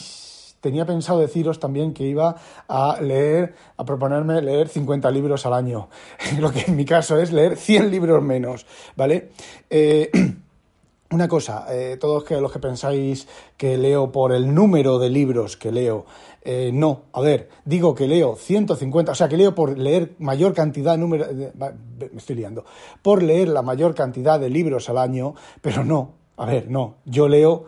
Tenía 0.61 0.85
pensado 0.85 1.19
deciros 1.19 1.59
también 1.59 1.93
que 1.93 2.05
iba 2.05 2.35
a 2.67 2.99
leer, 3.01 3.55
a 3.77 3.85
proponerme 3.85 4.41
leer 4.41 4.67
50 4.67 5.09
libros 5.11 5.45
al 5.45 5.53
año, 5.53 5.89
lo 6.39 6.51
que 6.51 6.65
en 6.67 6.75
mi 6.75 6.85
caso 6.85 7.19
es 7.19 7.31
leer 7.31 7.57
100 7.57 7.91
libros 7.91 8.23
menos, 8.23 8.65
¿vale? 8.95 9.29
Eh, 9.69 10.09
una 11.11 11.27
cosa, 11.27 11.65
eh, 11.71 11.97
todos 11.99 12.29
los 12.29 12.51
que 12.51 12.59
pensáis 12.59 13.27
que 13.57 13.77
leo 13.77 14.11
por 14.11 14.31
el 14.31 14.53
número 14.53 14.99
de 14.99 15.09
libros 15.09 15.57
que 15.57 15.71
leo, 15.71 16.05
eh, 16.41 16.71
no, 16.73 17.03
a 17.13 17.21
ver, 17.21 17.49
digo 17.65 17.95
que 17.95 18.07
leo 18.07 18.35
150, 18.35 19.11
o 19.11 19.15
sea, 19.15 19.27
que 19.27 19.37
leo 19.37 19.55
por 19.55 19.77
leer 19.77 20.15
mayor 20.19 20.53
cantidad 20.53 20.93
de 20.93 20.97
número, 20.99 21.25
me 21.33 22.17
estoy 22.17 22.35
liando, 22.35 22.63
por 23.01 23.23
leer 23.23 23.49
la 23.49 23.61
mayor 23.61 23.95
cantidad 23.95 24.39
de 24.39 24.49
libros 24.49 24.89
al 24.89 24.97
año, 24.99 25.33
pero 25.61 25.83
no, 25.83 26.13
a 26.37 26.45
ver, 26.45 26.69
no, 26.69 26.95
yo 27.05 27.27
leo 27.27 27.65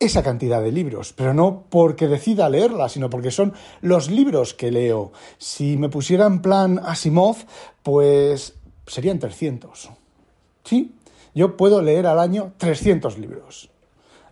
esa 0.00 0.22
cantidad 0.22 0.62
de 0.62 0.72
libros, 0.72 1.12
pero 1.12 1.34
no 1.34 1.64
porque 1.68 2.08
decida 2.08 2.48
leerla, 2.48 2.88
sino 2.88 3.10
porque 3.10 3.30
son 3.30 3.52
los 3.82 4.10
libros 4.10 4.54
que 4.54 4.70
leo. 4.70 5.12
Si 5.36 5.76
me 5.76 5.90
pusiera 5.90 6.26
en 6.26 6.40
plan 6.40 6.80
Asimov, 6.82 7.36
pues 7.82 8.54
serían 8.86 9.18
300. 9.18 9.90
¿Sí? 10.64 10.94
Yo 11.34 11.56
puedo 11.56 11.82
leer 11.82 12.06
al 12.06 12.18
año 12.18 12.54
300 12.56 13.18
libros. 13.18 13.70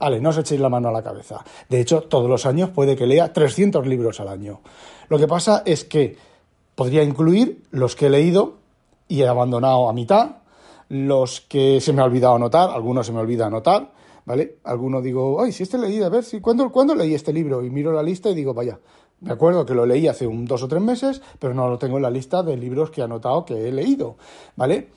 Vale, 0.00 0.20
no 0.20 0.30
os 0.30 0.38
echéis 0.38 0.60
la 0.60 0.68
mano 0.68 0.88
a 0.88 0.92
la 0.92 1.02
cabeza. 1.02 1.44
De 1.68 1.80
hecho, 1.80 2.02
todos 2.02 2.30
los 2.30 2.46
años 2.46 2.70
puede 2.70 2.96
que 2.96 3.06
lea 3.06 3.32
300 3.32 3.86
libros 3.86 4.20
al 4.20 4.28
año. 4.28 4.60
Lo 5.08 5.18
que 5.18 5.26
pasa 5.26 5.62
es 5.66 5.84
que 5.84 6.16
podría 6.74 7.02
incluir 7.02 7.64
los 7.70 7.94
que 7.94 8.06
he 8.06 8.10
leído 8.10 8.54
y 9.06 9.22
he 9.22 9.28
abandonado 9.28 9.88
a 9.88 9.92
mitad, 9.92 10.36
los 10.88 11.40
que 11.42 11.80
se 11.80 11.92
me 11.92 12.00
ha 12.00 12.04
olvidado 12.04 12.36
anotar, 12.36 12.70
algunos 12.70 13.06
se 13.06 13.12
me 13.12 13.20
olvida 13.20 13.46
anotar, 13.46 13.90
¿vale? 14.28 14.58
Algunos 14.64 15.02
digo, 15.02 15.42
ay, 15.42 15.52
si 15.52 15.62
este 15.62 15.78
leí, 15.78 16.02
a 16.02 16.10
ver, 16.10 16.22
si, 16.22 16.38
¿cuándo, 16.38 16.70
¿cuándo 16.70 16.94
leí 16.94 17.14
este 17.14 17.32
libro? 17.32 17.64
Y 17.64 17.70
miro 17.70 17.92
la 17.92 18.02
lista 18.02 18.28
y 18.28 18.34
digo, 18.34 18.52
vaya, 18.52 18.78
me 19.22 19.32
acuerdo 19.32 19.64
que 19.64 19.72
lo 19.72 19.86
leí 19.86 20.06
hace 20.06 20.26
un 20.26 20.44
dos 20.44 20.62
o 20.62 20.68
tres 20.68 20.82
meses, 20.82 21.22
pero 21.38 21.54
no 21.54 21.66
lo 21.66 21.78
tengo 21.78 21.96
en 21.96 22.02
la 22.02 22.10
lista 22.10 22.42
de 22.42 22.54
libros 22.54 22.90
que 22.90 23.00
he 23.00 23.04
anotado 23.04 23.46
que 23.46 23.68
he 23.68 23.72
leído, 23.72 24.16
¿vale? 24.54 24.90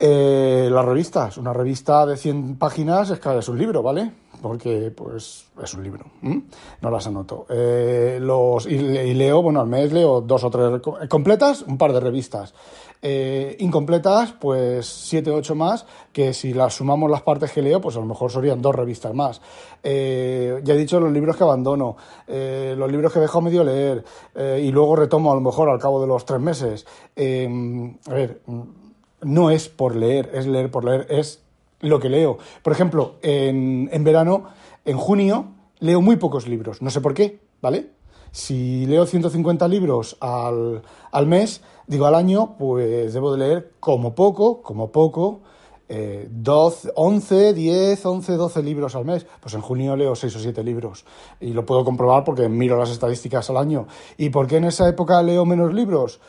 Eh, 0.00 0.68
las 0.72 0.84
revistas, 0.84 1.38
una 1.38 1.52
revista 1.52 2.04
de 2.04 2.16
100 2.16 2.58
páginas 2.58 3.10
es, 3.10 3.20
es 3.24 3.48
un 3.48 3.58
libro, 3.58 3.80
¿vale? 3.80 4.10
Porque 4.40 4.92
pues 4.94 5.46
es 5.62 5.74
un 5.74 5.82
libro, 5.82 6.04
no 6.22 6.90
las 6.90 7.06
anoto. 7.06 7.46
Eh, 7.48 8.18
los, 8.20 8.66
y, 8.66 8.78
leo, 8.78 9.42
bueno, 9.42 9.60
al 9.60 9.66
mes 9.66 9.92
leo 9.92 10.20
dos 10.20 10.44
o 10.44 10.50
tres 10.50 10.80
completas, 11.08 11.62
un 11.62 11.76
par 11.76 11.92
de 11.92 12.00
revistas. 12.00 12.54
Eh, 13.00 13.56
incompletas, 13.60 14.32
pues 14.32 14.86
siete 14.86 15.30
o 15.30 15.36
ocho 15.36 15.54
más, 15.54 15.86
que 16.12 16.32
si 16.32 16.52
las 16.52 16.74
sumamos 16.74 17.10
las 17.10 17.22
partes 17.22 17.52
que 17.52 17.62
leo, 17.62 17.80
pues 17.80 17.96
a 17.96 18.00
lo 18.00 18.06
mejor 18.06 18.30
serían 18.30 18.60
dos 18.60 18.74
revistas 18.74 19.14
más. 19.14 19.40
Eh, 19.82 20.60
ya 20.64 20.74
he 20.74 20.76
dicho 20.76 20.98
los 20.98 21.12
libros 21.12 21.36
que 21.36 21.44
abandono, 21.44 21.96
eh, 22.26 22.74
los 22.76 22.90
libros 22.90 23.12
que 23.12 23.20
dejo 23.20 23.40
medio 23.40 23.62
leer 23.62 24.04
y 24.60 24.70
luego 24.72 24.96
retomo 24.96 25.30
a 25.30 25.34
lo 25.34 25.40
mejor 25.40 25.68
al 25.68 25.78
cabo 25.78 26.00
de 26.00 26.08
los 26.08 26.24
tres 26.24 26.40
meses. 26.40 26.86
a 27.16 28.14
ver 28.14 28.40
no 29.20 29.50
es 29.50 29.68
por 29.68 29.96
leer, 29.96 30.30
es 30.32 30.46
leer 30.46 30.70
por 30.70 30.84
leer, 30.84 31.06
es 31.10 31.42
lo 31.80 32.00
que 32.00 32.08
leo. 32.08 32.38
Por 32.62 32.72
ejemplo, 32.72 33.16
en, 33.22 33.88
en 33.92 34.04
verano, 34.04 34.44
en 34.84 34.96
junio, 34.96 35.46
leo 35.80 36.00
muy 36.00 36.16
pocos 36.16 36.48
libros, 36.48 36.82
no 36.82 36.90
sé 36.90 37.00
por 37.00 37.14
qué, 37.14 37.40
¿vale? 37.60 37.90
Si 38.30 38.86
leo 38.86 39.06
150 39.06 39.66
libros 39.68 40.16
al, 40.20 40.82
al 41.10 41.26
mes, 41.26 41.62
digo 41.86 42.06
al 42.06 42.14
año, 42.14 42.56
pues 42.58 43.14
debo 43.14 43.32
de 43.32 43.38
leer 43.38 43.72
como 43.80 44.14
poco, 44.14 44.62
como 44.62 44.92
poco, 44.92 45.40
eh, 45.90 46.28
12, 46.30 46.92
11, 46.94 47.54
10, 47.54 48.04
11, 48.04 48.32
12 48.34 48.62
libros 48.62 48.94
al 48.94 49.06
mes. 49.06 49.26
Pues 49.40 49.54
en 49.54 49.62
junio 49.62 49.96
leo 49.96 50.14
6 50.14 50.36
o 50.36 50.38
7 50.38 50.62
libros. 50.62 51.04
Y 51.40 51.52
lo 51.52 51.64
puedo 51.64 51.84
comprobar 51.84 52.24
porque 52.24 52.48
miro 52.48 52.78
las 52.78 52.90
estadísticas 52.90 53.48
al 53.48 53.56
año. 53.56 53.86
¿Y 54.18 54.28
por 54.28 54.46
qué 54.46 54.58
en 54.58 54.64
esa 54.64 54.86
época 54.88 55.22
leo 55.22 55.46
menos 55.46 55.72
libros? 55.72 56.20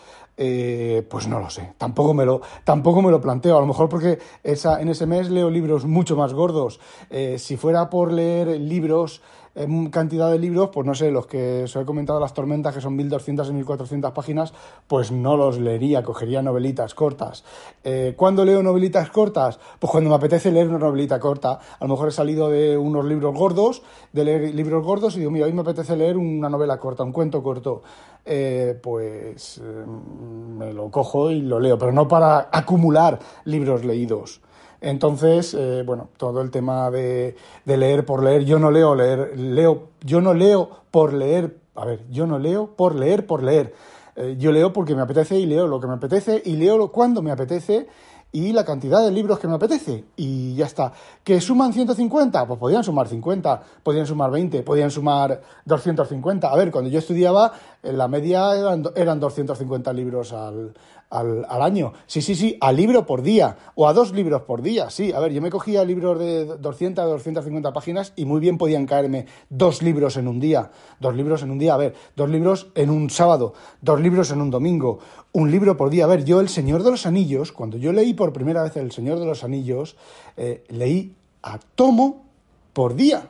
Eh, 0.41 1.05
pues 1.10 1.27
no 1.27 1.38
lo 1.41 1.50
sé, 1.50 1.74
tampoco 1.77 2.13
me 2.13 2.24
lo, 2.24 2.39
tampoco 2.63 3.01
me 3.01 3.12
lo 3.12 3.19
planteo. 3.19 3.58
A 3.58 3.60
lo 3.60 3.67
mejor 3.67 3.89
porque 3.89 4.19
esa, 4.41 4.81
en 4.81 4.88
ese 4.88 5.05
mes 5.05 5.29
leo 5.29 5.50
libros 5.50 5.84
mucho 5.84 6.15
más 6.15 6.34
gordos. 6.34 6.79
Eh, 7.10 7.38
si 7.38 7.58
fuera 7.58 7.89
por 7.89 8.13
leer 8.13 8.58
libros 8.58 9.22
en 9.59 9.89
cantidad 9.89 10.31
de 10.31 10.39
libros, 10.39 10.69
pues 10.73 10.87
no 10.87 10.95
sé, 10.95 11.11
los 11.11 11.27
que 11.27 11.63
os 11.63 11.75
he 11.75 11.83
comentado, 11.83 12.17
Las 12.19 12.33
Tormentas, 12.33 12.73
que 12.73 12.79
son 12.79 12.95
1200 12.95 13.49
y 13.49 13.53
1400 13.53 14.11
páginas, 14.13 14.53
pues 14.87 15.11
no 15.11 15.35
los 15.35 15.59
leería, 15.59 16.01
cogería 16.01 16.41
novelitas 16.41 16.95
cortas. 16.95 17.43
Eh, 17.83 18.13
¿Cuándo 18.15 18.45
leo 18.45 18.63
novelitas 18.63 19.09
cortas? 19.09 19.59
Pues 19.77 19.91
cuando 19.91 20.09
me 20.09 20.15
apetece 20.15 20.49
leer 20.49 20.69
una 20.69 20.79
novelita 20.79 21.19
corta. 21.19 21.59
A 21.77 21.83
lo 21.83 21.89
mejor 21.89 22.07
he 22.07 22.11
salido 22.11 22.49
de 22.49 22.77
unos 22.77 23.03
libros 23.03 23.35
gordos, 23.35 23.81
de 24.13 24.23
leer 24.23 24.55
libros 24.55 24.81
gordos, 24.85 25.17
y 25.17 25.19
digo, 25.19 25.31
mira, 25.31 25.45
hoy 25.45 25.51
me 25.51 25.61
apetece 25.61 25.97
leer 25.97 26.15
una 26.15 26.47
novela 26.47 26.79
corta, 26.79 27.03
un 27.03 27.11
cuento 27.11 27.43
corto. 27.43 27.81
Eh, 28.25 28.79
pues 28.81 29.57
eh, 29.57 29.85
me 29.85 30.71
lo 30.71 30.89
cojo 30.89 31.31
y 31.31 31.41
lo 31.41 31.59
leo, 31.59 31.77
pero 31.77 31.91
no 31.91 32.07
para 32.07 32.47
acumular 32.51 33.19
libros 33.43 33.83
leídos. 33.83 34.39
Entonces, 34.81 35.53
eh, 35.53 35.83
bueno, 35.86 36.09
todo 36.17 36.41
el 36.41 36.51
tema 36.51 36.89
de, 36.89 37.36
de, 37.65 37.77
leer 37.77 38.05
por 38.05 38.24
leer, 38.24 38.45
yo 38.45 38.59
no 38.59 38.71
leo 38.71 38.95
leer, 38.95 39.38
leo, 39.38 39.89
yo 40.01 40.21
no 40.21 40.33
leo 40.33 40.69
por 40.91 41.13
leer, 41.13 41.57
a 41.75 41.86
ver, 41.86 42.05
yo 42.09 42.25
no 42.27 42.39
leo 42.39 42.75
por 42.75 42.95
leer 42.95 43.25
por 43.25 43.43
leer. 43.43 43.74
Eh, 44.15 44.36
yo 44.38 44.51
leo 44.51 44.74
porque 44.74 44.95
me 44.95 45.01
apetece 45.01 45.39
y 45.39 45.45
leo 45.45 45.67
lo 45.67 45.79
que 45.79 45.88
me 45.88 45.93
apetece 45.93 46.41
y 46.43 46.57
leo 46.57 46.91
cuando 46.91 47.21
me 47.21 47.31
apetece 47.31 47.88
y 48.31 48.51
la 48.51 48.63
cantidad 48.63 49.03
de 49.03 49.12
libros 49.12 49.39
que 49.39 49.48
me 49.48 49.55
apetece. 49.55 50.03
Y 50.15 50.55
ya 50.55 50.65
está. 50.65 50.93
¿Que 51.24 51.41
suman 51.41 51.74
150? 51.74 52.48
Pues 52.48 52.59
podían 52.59 52.83
sumar 52.83 53.07
50, 53.07 53.62
podían 53.81 54.05
sumar 54.05 54.29
20, 54.29 54.62
podían 54.63 54.91
sumar 54.91 55.41
250. 55.65 56.50
A 56.50 56.55
ver, 56.55 56.69
cuando 56.71 56.89
yo 56.89 57.00
estudiaba, 57.00 57.53
en 57.83 57.98
la 57.98 58.07
media 58.07 58.55
eran, 58.55 58.83
eran 58.95 59.19
250 59.19 59.93
libros 59.93 60.33
al, 60.33 60.74
al, 61.09 61.62
año. 61.62 61.93
Sí, 62.07 62.21
sí, 62.21 62.36
sí, 62.36 62.57
a 62.62 62.71
libro 62.71 63.05
por 63.05 63.21
día 63.21 63.57
o 63.75 63.88
a 63.88 63.93
dos 63.93 64.12
libros 64.12 64.43
por 64.43 64.62
día. 64.62 64.89
Sí, 64.89 65.12
a 65.12 65.19
ver, 65.19 65.31
yo 65.31 65.41
me 65.41 65.50
cogía 65.50 65.83
libros 65.83 66.19
de 66.19 66.45
200 66.45 67.03
a 67.03 67.07
250 67.07 67.74
páginas 67.74 68.13
y 68.15 68.25
muy 68.25 68.39
bien 68.39 68.57
podían 68.57 68.86
caerme 68.86 69.25
dos 69.50 69.81
libros 69.81 70.17
en 70.17 70.27
un 70.27 70.39
día. 70.39 70.71
Dos 71.00 71.15
libros 71.15 71.41
en 71.43 71.51
un 71.51 71.59
día, 71.59 71.74
a 71.74 71.77
ver, 71.77 71.95
dos 72.15 72.29
libros 72.29 72.67
en 72.75 72.89
un 72.89 73.09
sábado, 73.09 73.53
dos 73.81 74.00
libros 74.00 74.31
en 74.31 74.41
un 74.41 74.51
domingo, 74.51 75.00
un 75.31 75.50
libro 75.51 75.77
por 75.77 75.89
día. 75.89 76.03
A 76.03 76.07
ver, 76.07 76.25
yo 76.25 76.41
El 76.41 76.50
Señor 76.50 76.83
de 76.83 76.91
los 76.91 77.05
Anillos, 77.05 77.51
cuando 77.51 77.77
yo 77.77 77.91
leí 77.91 78.13
por 78.13 78.33
primera 78.33 78.63
vez 78.63 78.77
El 78.77 78.91
Señor 78.91 79.19
de 79.19 79.25
los 79.25 79.43
Anillos, 79.43 79.95
eh, 80.38 80.63
leí 80.69 81.15
a 81.41 81.59
tomo 81.75 82.25
por 82.74 82.95
día. 82.95 83.29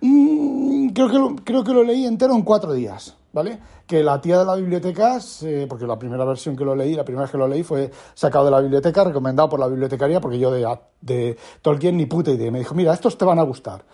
Mm, 0.00 0.88
creo, 0.88 1.08
que 1.08 1.18
lo, 1.18 1.36
creo 1.36 1.64
que 1.64 1.72
lo 1.72 1.82
leí 1.84 2.06
entero 2.06 2.34
en 2.34 2.42
cuatro 2.42 2.72
días, 2.72 3.16
¿vale? 3.32 3.58
Que 3.86 4.02
la 4.02 4.20
tía 4.20 4.38
de 4.38 4.44
la 4.44 4.54
biblioteca, 4.56 5.18
porque 5.68 5.86
la 5.86 5.98
primera 5.98 6.24
versión 6.24 6.56
que 6.56 6.64
lo 6.64 6.74
leí, 6.74 6.94
la 6.94 7.04
primera 7.04 7.22
vez 7.22 7.30
que 7.30 7.38
lo 7.38 7.48
leí 7.48 7.62
fue 7.62 7.90
sacado 8.14 8.46
de 8.46 8.50
la 8.50 8.60
biblioteca, 8.60 9.04
recomendado 9.04 9.48
por 9.48 9.60
la 9.60 9.68
bibliotecaria, 9.68 10.20
porque 10.20 10.38
yo 10.38 10.50
de, 10.50 10.66
de 11.00 11.36
Tolkien 11.62 11.96
ni 11.96 12.06
puta 12.06 12.30
idea. 12.30 12.50
Me 12.50 12.60
dijo, 12.60 12.74
mira, 12.74 12.92
estos 12.92 13.18
te 13.18 13.24
van 13.24 13.38
a 13.38 13.42
gustar. 13.42 13.84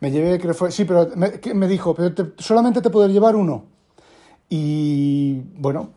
Me 0.00 0.10
llevé, 0.10 0.38
creo 0.40 0.54
fue, 0.54 0.72
sí, 0.72 0.84
pero 0.84 1.08
me, 1.14 1.32
me 1.54 1.68
dijo, 1.68 1.94
pero 1.94 2.12
te, 2.14 2.32
solamente 2.42 2.80
te 2.80 2.90
puedes 2.90 3.12
llevar 3.12 3.36
uno. 3.36 3.64
Y 4.48 5.40
bueno, 5.56 5.90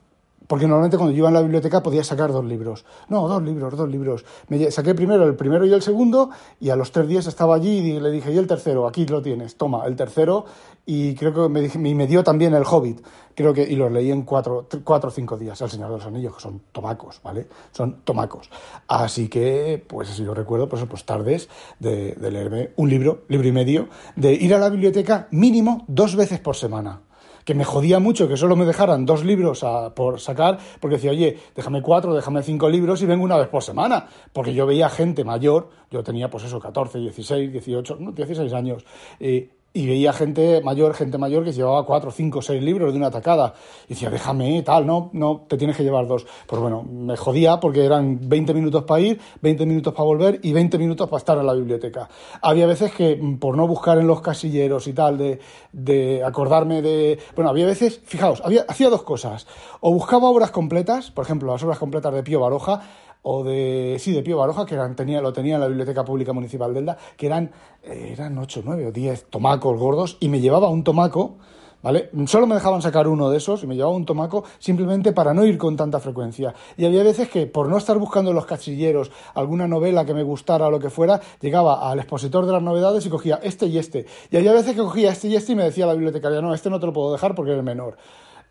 porque 0.48 0.68
normalmente 0.68 0.98
cuando 0.98 1.12
yo 1.12 1.20
iba 1.20 1.28
en 1.30 1.34
la 1.34 1.42
biblioteca 1.42 1.82
podía 1.82 2.04
sacar 2.04 2.32
dos 2.32 2.46
libros. 2.46 2.86
No, 3.10 3.28
dos 3.28 3.42
libros, 3.42 3.76
dos 3.76 3.90
libros. 3.90 4.26
Me 4.48 4.70
saqué 4.72 4.94
primero 4.94 5.24
el 5.24 5.36
primero 5.36 5.66
y 5.66 5.74
el 5.74 5.82
segundo 5.82 6.30
y 6.60 6.70
a 6.70 6.76
los 6.76 6.92
tres 6.92 7.08
días 7.08 7.26
estaba 7.28 7.56
allí 7.56 7.80
y 7.80 8.00
le 8.00 8.12
dije, 8.12 8.32
y 8.32 8.38
el 8.38 8.48
tercero, 8.48 8.88
aquí 8.88 9.06
lo 9.06 9.22
tienes, 9.22 9.58
toma, 9.58 9.86
el 9.86 9.96
tercero. 9.96 10.46
Y 10.86 11.16
creo 11.16 11.34
que 11.34 11.50
me, 11.50 11.96
me 11.96 12.08
dio 12.08 12.24
también 12.24 12.54
el 12.54 12.64
Hobbit, 12.64 13.02
creo 13.34 13.54
que, 13.54 13.64
y 13.64 13.76
los 13.76 13.92
leí 13.92 14.12
en 14.12 14.22
cuatro, 14.22 14.68
cuatro 14.84 15.10
o 15.10 15.12
cinco 15.12 15.38
días, 15.38 15.60
El 15.62 15.70
Señor 15.70 15.90
de 15.90 15.98
los 15.98 16.06
Anillos, 16.06 16.36
que 16.36 16.42
son 16.42 16.62
tomacos, 16.72 17.22
¿vale? 17.24 17.48
Son 17.72 18.02
tomacos. 18.04 18.50
Así 18.88 19.28
que, 19.28 19.84
pues 19.88 20.12
así 20.12 20.24
lo 20.24 20.36
recuerdo, 20.36 20.70
pues, 20.70 20.84
pues 20.86 21.04
tardes 21.04 21.50
de, 21.80 22.14
de 22.14 22.32
leerme 22.32 22.72
un 22.76 22.90
libro, 22.90 23.24
libro 23.30 23.48
y 23.48 23.52
medio, 23.52 23.90
de 24.16 24.34
ir 24.34 24.54
a 24.54 24.60
la 24.60 24.70
biblioteca 24.70 25.28
mínimo 25.32 25.86
dos 25.88 26.16
veces 26.16 26.40
por 26.40 26.56
semana 26.56 27.02
que 27.46 27.54
me 27.54 27.64
jodía 27.64 28.00
mucho 28.00 28.28
que 28.28 28.36
solo 28.36 28.56
me 28.56 28.66
dejaran 28.66 29.06
dos 29.06 29.24
libros 29.24 29.64
por 29.96 30.20
sacar, 30.20 30.58
porque 30.82 30.96
decía, 30.96 31.12
oye, 31.12 31.38
déjame 31.56 31.82
cuatro, 31.82 32.14
déjame 32.14 32.42
cinco 32.42 32.68
libros 32.68 33.02
y 33.04 33.06
vengo 33.06 33.24
una 33.24 33.38
vez 33.38 33.48
por 33.48 33.64
semana, 33.64 34.08
porque 34.34 34.54
yo 34.54 34.66
veía 34.66 34.90
gente 34.90 35.24
mayor, 35.24 35.70
yo 35.92 36.04
tenía 36.04 36.30
pues 36.30 36.44
eso, 36.44 36.60
14, 36.60 36.98
16, 36.98 37.52
18, 37.52 37.98
no, 38.00 38.12
16 38.12 38.52
años, 38.52 38.84
eh, 39.20 39.52
y 39.76 39.86
veía 39.88 40.14
gente 40.14 40.62
mayor, 40.62 40.94
gente 40.94 41.18
mayor 41.18 41.44
que 41.44 41.52
llevaba 41.52 41.86
cuatro, 41.86 42.10
cinco, 42.10 42.42
seis 42.42 42.64
libros 42.64 42.94
de 42.94 42.98
una 42.98 43.08
atacada. 43.08 43.54
Y 43.88 43.90
decía, 43.90 44.10
déjame, 44.10 44.64
tal, 44.64 44.88
no, 44.88 45.10
no, 45.12 45.46
te 45.50 45.58
tienes 45.58 45.76
que 45.76 45.84
llevar 45.84 46.08
dos. 46.08 46.26
Pues 46.48 46.62
bueno, 46.62 46.82
me 46.82 47.18
jodía 47.18 47.60
porque 47.60 47.84
eran 47.84 48.18
20 48.22 48.54
minutos 48.54 48.86
para 48.86 49.02
ir, 49.02 49.20
20 49.42 49.66
minutos 49.66 49.94
para 49.94 50.06
volver 50.06 50.40
y 50.44 50.54
20 50.54 50.78
minutos 50.78 51.10
para 51.10 51.18
estar 51.18 51.38
en 51.38 51.46
la 51.46 51.54
biblioteca. 51.54 52.08
Había 52.42 52.68
veces 52.68 52.94
que, 52.94 53.18
mm, 53.18 53.38
por 53.38 53.58
no 53.58 53.68
buscar 53.68 53.98
en 53.98 54.08
los 54.08 54.22
casilleros 54.22 54.88
y 54.88 54.94
tal, 54.94 55.18
de, 55.18 55.40
de 55.74 56.24
acordarme 56.24 56.82
de... 56.82 57.20
Bueno, 57.36 57.50
había 57.50 57.66
veces, 57.66 58.00
fijaos, 58.06 58.42
había, 58.46 58.64
hacía 58.70 58.90
dos 58.90 59.04
cosas. 59.04 59.46
O 59.82 59.92
buscaba 59.92 60.30
obras 60.30 60.52
completas, 60.52 61.12
por 61.12 61.26
ejemplo, 61.26 61.52
las 61.52 61.62
obras 61.64 61.80
completas 61.80 62.14
de 62.14 62.24
Pío 62.24 62.40
Baroja, 62.40 62.82
o 63.28 63.44
de, 63.44 63.98
sí, 64.00 64.12
de 64.12 64.22
Pío 64.22 64.38
Baroja, 64.38 64.68
que 64.68 64.76
eran, 64.76 64.96
tenía, 64.96 65.20
lo 65.20 65.34
tenía 65.34 65.56
en 65.56 65.62
la 65.62 65.68
Biblioteca 65.68 66.06
Pública 66.06 66.32
Municipal 66.32 66.74
de 66.76 66.82
Elda, 66.82 66.98
que 67.18 67.26
eran, 67.26 67.52
eran 67.84 68.38
8, 68.38 68.62
9 68.64 68.88
o 68.88 68.92
10 68.92 69.26
tomacos 69.32 69.80
gordos, 69.80 70.18
y 70.20 70.30
me 70.30 70.40
llevaba 70.40 70.70
un 70.70 70.84
tomaco, 70.84 71.38
¿vale? 71.82 72.12
Solo 72.28 72.46
me 72.46 72.54
dejaban 72.54 72.84
sacar 72.84 73.08
uno 73.08 73.32
de 73.32 73.38
esos 73.38 73.64
y 73.64 73.68
me 73.68 73.76
llevaba 73.76 73.96
un 73.96 74.06
tomaco 74.06 74.44
simplemente 74.60 75.12
para 75.12 75.34
no 75.34 75.44
ir 75.44 75.58
con 75.58 75.76
tanta 75.76 76.00
frecuencia. 76.00 76.54
Y 76.78 76.86
había 76.86 77.02
veces 77.02 77.28
que, 77.28 77.48
por 77.48 77.68
no 77.68 77.78
estar 77.78 77.98
buscando 77.98 78.30
en 78.30 78.36
los 78.36 78.46
cachilleros 78.46 79.12
alguna 79.34 79.68
novela 79.68 80.06
que 80.06 80.14
me 80.14 80.22
gustara 80.22 80.68
o 80.68 80.72
lo 80.72 80.80
que 80.80 80.92
fuera, 80.92 81.20
llegaba 81.42 81.90
al 81.90 81.98
expositor 81.98 82.46
de 82.46 82.54
las 82.54 82.62
novedades 82.62 83.08
y 83.08 83.10
cogía 83.10 83.40
este 83.42 83.66
y 83.66 83.80
este. 83.80 84.06
Y 84.30 84.38
había 84.38 84.54
veces 84.54 84.76
que 84.76 84.82
cogía 84.82 85.12
este 85.12 85.30
y 85.30 85.36
este 85.36 85.54
y 85.54 85.56
me 85.56 85.64
decía 85.64 85.88
la 85.88 85.94
bibliotecaria, 85.94 86.42
no, 86.42 86.54
este 86.54 86.70
no 86.70 86.80
te 86.80 86.86
lo 86.86 86.94
puedo 86.94 87.12
dejar 87.12 87.34
porque 87.34 87.54
eres 87.54 87.64
menor. 87.64 87.98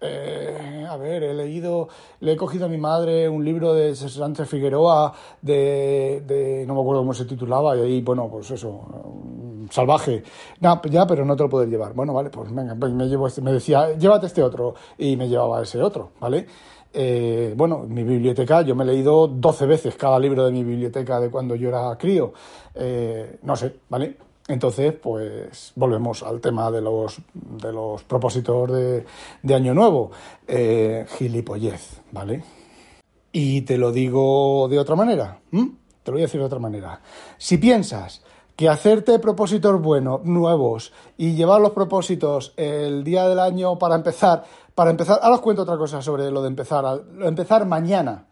Eh, 0.01 0.87
a 0.89 0.97
ver, 0.97 1.23
he 1.23 1.35
leído, 1.35 1.89
le 2.21 2.33
he 2.33 2.37
cogido 2.37 2.67
a 2.67 2.69
mi 2.69 2.79
madre 2.79 3.29
un 3.29 3.45
libro 3.45 3.73
de 3.73 3.95
Sánchez 3.95 4.49
Figueroa, 4.49 5.13
de, 5.41 6.23
de, 6.27 6.65
no 6.67 6.75
me 6.75 6.81
acuerdo 6.81 7.01
cómo 7.03 7.15
se 7.15 7.25
titulaba, 7.25 7.77
y 7.77 7.81
ahí, 7.81 8.03
bueno, 8.03 8.29
pues 8.31 8.51
eso, 8.51 8.81
salvaje. 9.71 10.23
No, 10.61 10.81
ya, 10.85 11.07
pero 11.07 11.25
no 11.25 11.37
te 11.37 11.43
lo 11.45 11.49
puedes 11.49 11.71
llevar. 11.71 11.95
Bueno, 11.95 12.13
vale, 12.13 12.31
pues 12.31 12.55
venga, 12.55 12.75
pues 12.79 12.93
me 12.93 13.07
llevo 13.07 13.27
este, 13.27 13.41
me 13.41 13.53
decía, 13.53 13.97
llévate 13.97 14.27
este 14.27 14.43
otro, 14.43 14.75
y 14.99 15.17
me 15.17 15.29
llevaba 15.29 15.63
ese 15.63 15.83
otro, 15.83 16.11
¿vale? 16.21 16.47
Eh, 16.97 17.55
bueno, 17.57 17.85
mi 17.89 18.05
biblioteca, 18.05 18.63
yo 18.63 18.77
me 18.77 18.85
he 18.85 18.87
leído 18.87 19.27
12 19.27 19.67
veces 19.67 19.97
cada 19.97 20.19
libro 20.19 20.45
de 20.47 20.53
mi 20.53 20.63
biblioteca 20.63 21.19
de 21.19 21.29
cuando 21.29 21.57
yo 21.57 21.69
era 21.69 21.97
crío. 21.99 22.33
Eh, 22.75 23.39
no 23.43 23.57
sé, 23.57 23.81
¿vale? 23.89 24.17
Entonces, 24.47 24.93
pues 24.93 25.73
volvemos 25.75 26.23
al 26.23 26.41
tema 26.41 26.71
de 26.71 26.83
los, 26.83 27.19
de 27.33 27.73
los 27.73 28.03
propósitos 28.03 28.71
de, 28.71 29.07
de 29.43 29.55
Año 29.55 29.73
Nuevo. 29.73 30.11
Eh, 30.47 31.07
gilipollez, 31.17 32.03
¿vale? 32.13 32.45
Y 33.33 33.63
te 33.63 33.79
lo 33.79 33.91
digo 33.91 34.69
de 34.69 34.79
otra 34.79 34.97
manera. 34.97 35.41
Te 35.51 36.11
lo 36.11 36.13
voy 36.13 36.21
a 36.21 36.27
decir 36.27 36.41
de 36.41 36.47
otra 36.47 36.59
manera. 36.59 37.01
Si 37.39 37.57
piensas 37.57 38.23
que 38.55 38.69
hacerte 38.69 39.19
propósitos 39.19 39.81
buenos, 39.81 40.25
nuevos, 40.25 40.93
y 41.17 41.35
llevar 41.35 41.61
los 41.61 41.73
propósitos 41.73 42.53
el 42.57 43.03
día 43.03 43.27
del 43.27 43.41
año 43.41 43.79
para 43.79 43.97
empezar, 43.97 44.45
para 44.75 44.91
empezar, 44.91 45.21
ahora 45.23 45.37
os 45.37 45.41
cuento 45.41 45.63
otra 45.63 45.79
cosa 45.79 46.03
sobre 46.03 46.31
lo 46.31 46.43
de 46.43 46.49
empezar, 46.49 47.03
empezar 47.23 47.67
mañana. 47.67 48.27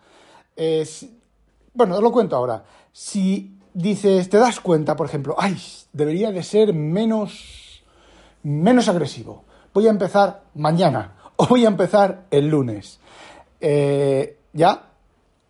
Bueno, 1.74 1.96
os 1.96 2.02
lo 2.02 2.12
cuento 2.12 2.36
ahora. 2.36 2.62
Si 2.92 3.58
dices, 3.74 4.28
te 4.28 4.38
das 4.38 4.60
cuenta, 4.60 4.96
por 4.96 5.06
ejemplo, 5.06 5.34
ay, 5.38 5.56
debería 5.92 6.30
de 6.30 6.42
ser 6.42 6.74
menos, 6.74 7.82
menos 8.42 8.88
agresivo. 8.88 9.44
Voy 9.72 9.86
a 9.86 9.90
empezar 9.90 10.44
mañana 10.54 11.16
o 11.36 11.46
voy 11.46 11.64
a 11.64 11.68
empezar 11.68 12.26
el 12.30 12.48
lunes. 12.48 13.00
Eh, 13.60 14.38
ya, 14.52 14.90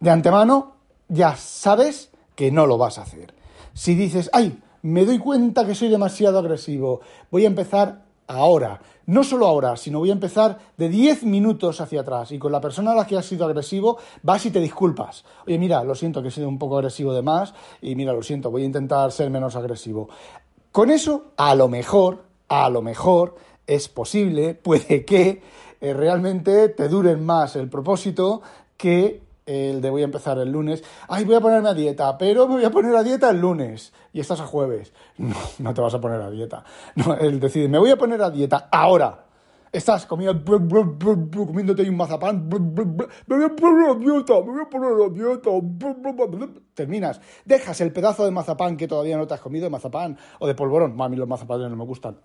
de 0.01 0.11
antemano, 0.11 0.77
ya 1.09 1.37
sabes 1.37 2.11
que 2.35 2.51
no 2.51 2.67
lo 2.67 2.79
vas 2.79 2.99
a 2.99 3.03
hacer. 3.03 3.35
Si 3.75 3.95
dices, 3.95 4.31
ay, 4.33 4.59
me 4.83 5.05
doy 5.05 5.19
cuenta 5.19 5.67
que 5.67 5.75
soy 5.75 5.89
demasiado 5.89 6.39
agresivo, 6.39 7.01
voy 7.31 7.45
a 7.45 7.49
empezar 7.49 8.03
ahora. 8.27 8.81
No 9.07 9.25
solo 9.25 9.47
ahora, 9.47 9.77
sino 9.77 9.99
voy 9.99 10.11
a 10.11 10.15
empezar 10.15 10.59
de 10.77 10.89
10 10.89 11.25
minutos 11.25 11.81
hacia 11.81 12.03
atrás 12.03 12.33
y 12.33 12.39
con 12.39 12.53
la 12.53 12.61
persona 12.61 12.93
a 12.93 12.95
la 12.95 13.07
que 13.07 13.17
has 13.17 13.27
sido 13.27 13.45
agresivo 13.45 13.99
vas 14.23 14.47
y 14.47 14.51
te 14.51 14.61
disculpas. 14.61 15.25
Oye, 15.47 15.59
mira, 15.59 15.83
lo 15.83 15.95
siento 15.95 16.23
que 16.23 16.29
he 16.29 16.31
sido 16.31 16.49
un 16.49 16.59
poco 16.59 16.79
agresivo 16.79 17.13
de 17.13 17.23
más 17.23 17.55
y 17.81 17.95
mira, 17.95 18.13
lo 18.13 18.23
siento, 18.23 18.51
voy 18.51 18.63
a 18.63 18.67
intentar 18.67 19.11
ser 19.13 19.31
menos 19.31 19.57
agresivo. 19.57 20.09
Con 20.71 20.91
eso, 20.91 21.33
a 21.37 21.55
lo 21.55 21.69
mejor, 21.69 22.25
a 22.49 22.71
lo 22.71 22.81
mejor 22.81 23.35
es 23.67 23.89
posible, 23.89 24.55
puede 24.63 25.05
que 25.05 25.43
eh, 25.81 25.95
realmente 25.95 26.69
te 26.69 26.89
duren 26.89 27.25
más 27.25 27.57
el 27.57 27.69
propósito 27.69 28.43
que 28.77 29.21
el 29.47 29.81
de 29.81 29.91
voy 29.91 30.03
a 30.03 30.05
empezar 30.05 30.39
el 30.39 30.51
lunes, 30.51 30.85
ay, 31.09 31.25
voy 31.25 31.35
a 31.35 31.41
ponerme 31.41 31.69
a 31.69 31.75
dieta, 31.75 32.17
pero 32.17 32.47
me 32.47 32.55
voy 32.55 32.65
a 32.65 32.71
poner 32.71 32.95
a 32.95 33.03
dieta 33.03 33.31
el 33.31 33.41
lunes 33.41 33.93
y 34.13 34.21
estás 34.21 34.41
a 34.41 34.47
jueves. 34.47 34.93
No, 35.19 35.35
no 35.59 35.75
te 35.75 35.81
vas 35.81 35.95
a 35.95 36.01
poner 36.01 36.21
a 36.21 36.31
dieta. 36.31 36.65
No, 36.95 37.15
él 37.15 37.41
decide, 37.41 37.69
me 37.69 37.79
voy 37.79 37.91
a 37.91 37.97
poner 37.97 38.23
a 38.23 38.31
dieta 38.31 38.69
ahora. 38.71 39.27
Estás 39.73 40.05
comiendo, 40.05 40.45
comiéndote 40.45 41.89
un 41.89 41.97
mazapán, 41.97 42.47
me 42.47 42.59
voy 42.59 43.45
a 43.45 43.57
poner 43.57 43.91
a 43.91 43.95
dieta, 43.95 44.35
me 44.35 44.53
voy 44.53 44.61
a 44.61 44.69
poner 44.69 44.93
a 44.93 45.09
dieta. 45.09 46.61
Terminas, 46.75 47.21
dejas 47.47 47.81
el 47.81 47.91
pedazo 47.91 48.27
de 48.27 48.31
mazapán 48.31 48.77
que 48.77 48.87
todavía 48.87 49.17
no 49.17 49.27
te 49.27 49.33
has 49.33 49.41
comido, 49.41 49.65
de 49.65 49.71
mazapán 49.71 50.19
o 50.41 50.47
de 50.47 50.55
polvorón. 50.55 51.01
A 51.01 51.09
mí 51.09 51.17
los 51.17 51.27
mazapanes 51.27 51.71
no 51.71 51.77
me 51.77 51.85
gustan. 51.85 52.19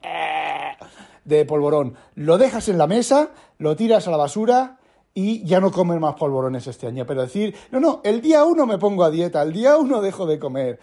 De 1.23 1.45
polvorón. 1.45 1.95
Lo 2.15 2.37
dejas 2.37 2.67
en 2.67 2.77
la 2.77 2.85
mesa, 2.85 3.29
lo 3.59 3.77
tiras 3.77 4.07
a 4.07 4.11
la 4.11 4.17
basura 4.17 4.76
y 5.19 5.43
ya 5.43 5.59
no 5.59 5.71
comer 5.71 5.99
más 5.99 6.13
polvorones 6.13 6.67
este 6.67 6.85
año. 6.85 7.03
Pero 7.07 7.23
decir, 7.23 7.55
no, 7.71 7.79
no, 7.79 8.01
el 8.03 8.21
día 8.21 8.43
uno 8.43 8.67
me 8.67 8.77
pongo 8.77 9.03
a 9.03 9.09
dieta, 9.09 9.41
el 9.41 9.51
día 9.51 9.75
uno 9.75 9.99
dejo 9.99 10.27
de 10.27 10.37
comer. 10.37 10.79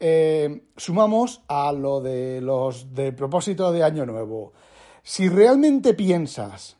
Eh, 0.00 0.62
sumamos 0.78 1.42
a 1.46 1.72
lo 1.72 2.00
de 2.00 2.40
los 2.40 2.94
de 2.94 3.12
propósito 3.12 3.70
de 3.72 3.84
año 3.84 4.06
nuevo. 4.06 4.54
Si 5.02 5.28
realmente 5.28 5.92
piensas 5.92 6.78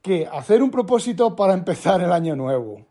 que 0.00 0.26
hacer 0.26 0.62
un 0.62 0.70
propósito 0.70 1.36
para 1.36 1.52
empezar 1.52 2.00
el 2.00 2.12
año 2.12 2.34
nuevo, 2.34 2.86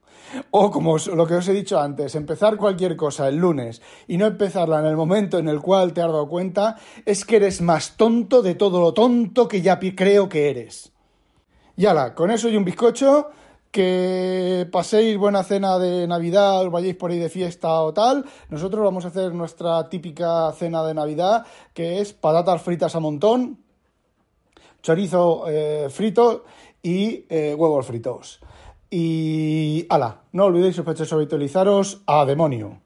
o 0.52 0.70
como 0.70 1.00
lo 1.00 1.26
que 1.26 1.34
os 1.34 1.48
he 1.48 1.54
dicho 1.54 1.80
antes, 1.80 2.14
empezar 2.14 2.58
cualquier 2.58 2.96
cosa 2.96 3.28
el 3.28 3.38
lunes 3.38 3.82
y 4.08 4.18
no 4.18 4.28
empezarla 4.28 4.82
en 4.82 4.86
el 4.86 4.96
momento 4.96 5.40
en 5.40 5.50
el 5.50 5.62
cual 5.62 5.94
te 5.94 6.02
has 6.04 6.12
dado 6.12 6.30
cuenta, 6.30 6.76
es 7.08 7.26
que 7.26 7.38
eres 7.38 7.60
más 7.60 7.98
tonto 7.98 8.44
de 8.44 8.54
todo 8.54 8.80
lo 8.80 8.94
tonto 8.94 9.48
que 9.48 9.64
ya 9.64 9.80
creo 9.80 10.30
que 10.30 10.52
eres. 10.52 10.92
Y 11.78 11.86
ala, 11.86 12.16
con 12.16 12.32
eso 12.32 12.48
y 12.48 12.56
un 12.56 12.64
bizcocho, 12.64 13.30
que 13.70 14.68
paséis 14.72 15.18
buena 15.18 15.44
cena 15.44 15.78
de 15.78 16.08
Navidad, 16.08 16.62
os 16.62 16.72
vayáis 16.72 16.96
por 16.96 17.12
ahí 17.12 17.20
de 17.20 17.28
fiesta 17.28 17.82
o 17.82 17.94
tal. 17.94 18.24
Nosotros 18.50 18.82
vamos 18.82 19.04
a 19.04 19.10
hacer 19.10 19.34
nuestra 19.34 19.90
típica 19.90 20.50
cena 20.54 20.82
de 20.86 20.94
Navidad, 20.94 21.46
que 21.74 22.00
es 22.00 22.14
patatas 22.14 22.62
fritas 22.62 22.96
a 22.96 23.02
montón, 23.02 23.60
chorizo 24.82 25.44
eh, 25.50 25.90
frito 25.90 26.46
y 26.82 27.26
eh, 27.28 27.54
huevos 27.54 27.86
fritos. 27.86 28.40
Y 28.90 29.86
ala, 29.90 30.22
no 30.32 30.46
olvidéis 30.46 30.78
sospechosos 30.78 31.12
habitualizaros 31.12 32.02
a 32.08 32.24
demonio. 32.24 32.85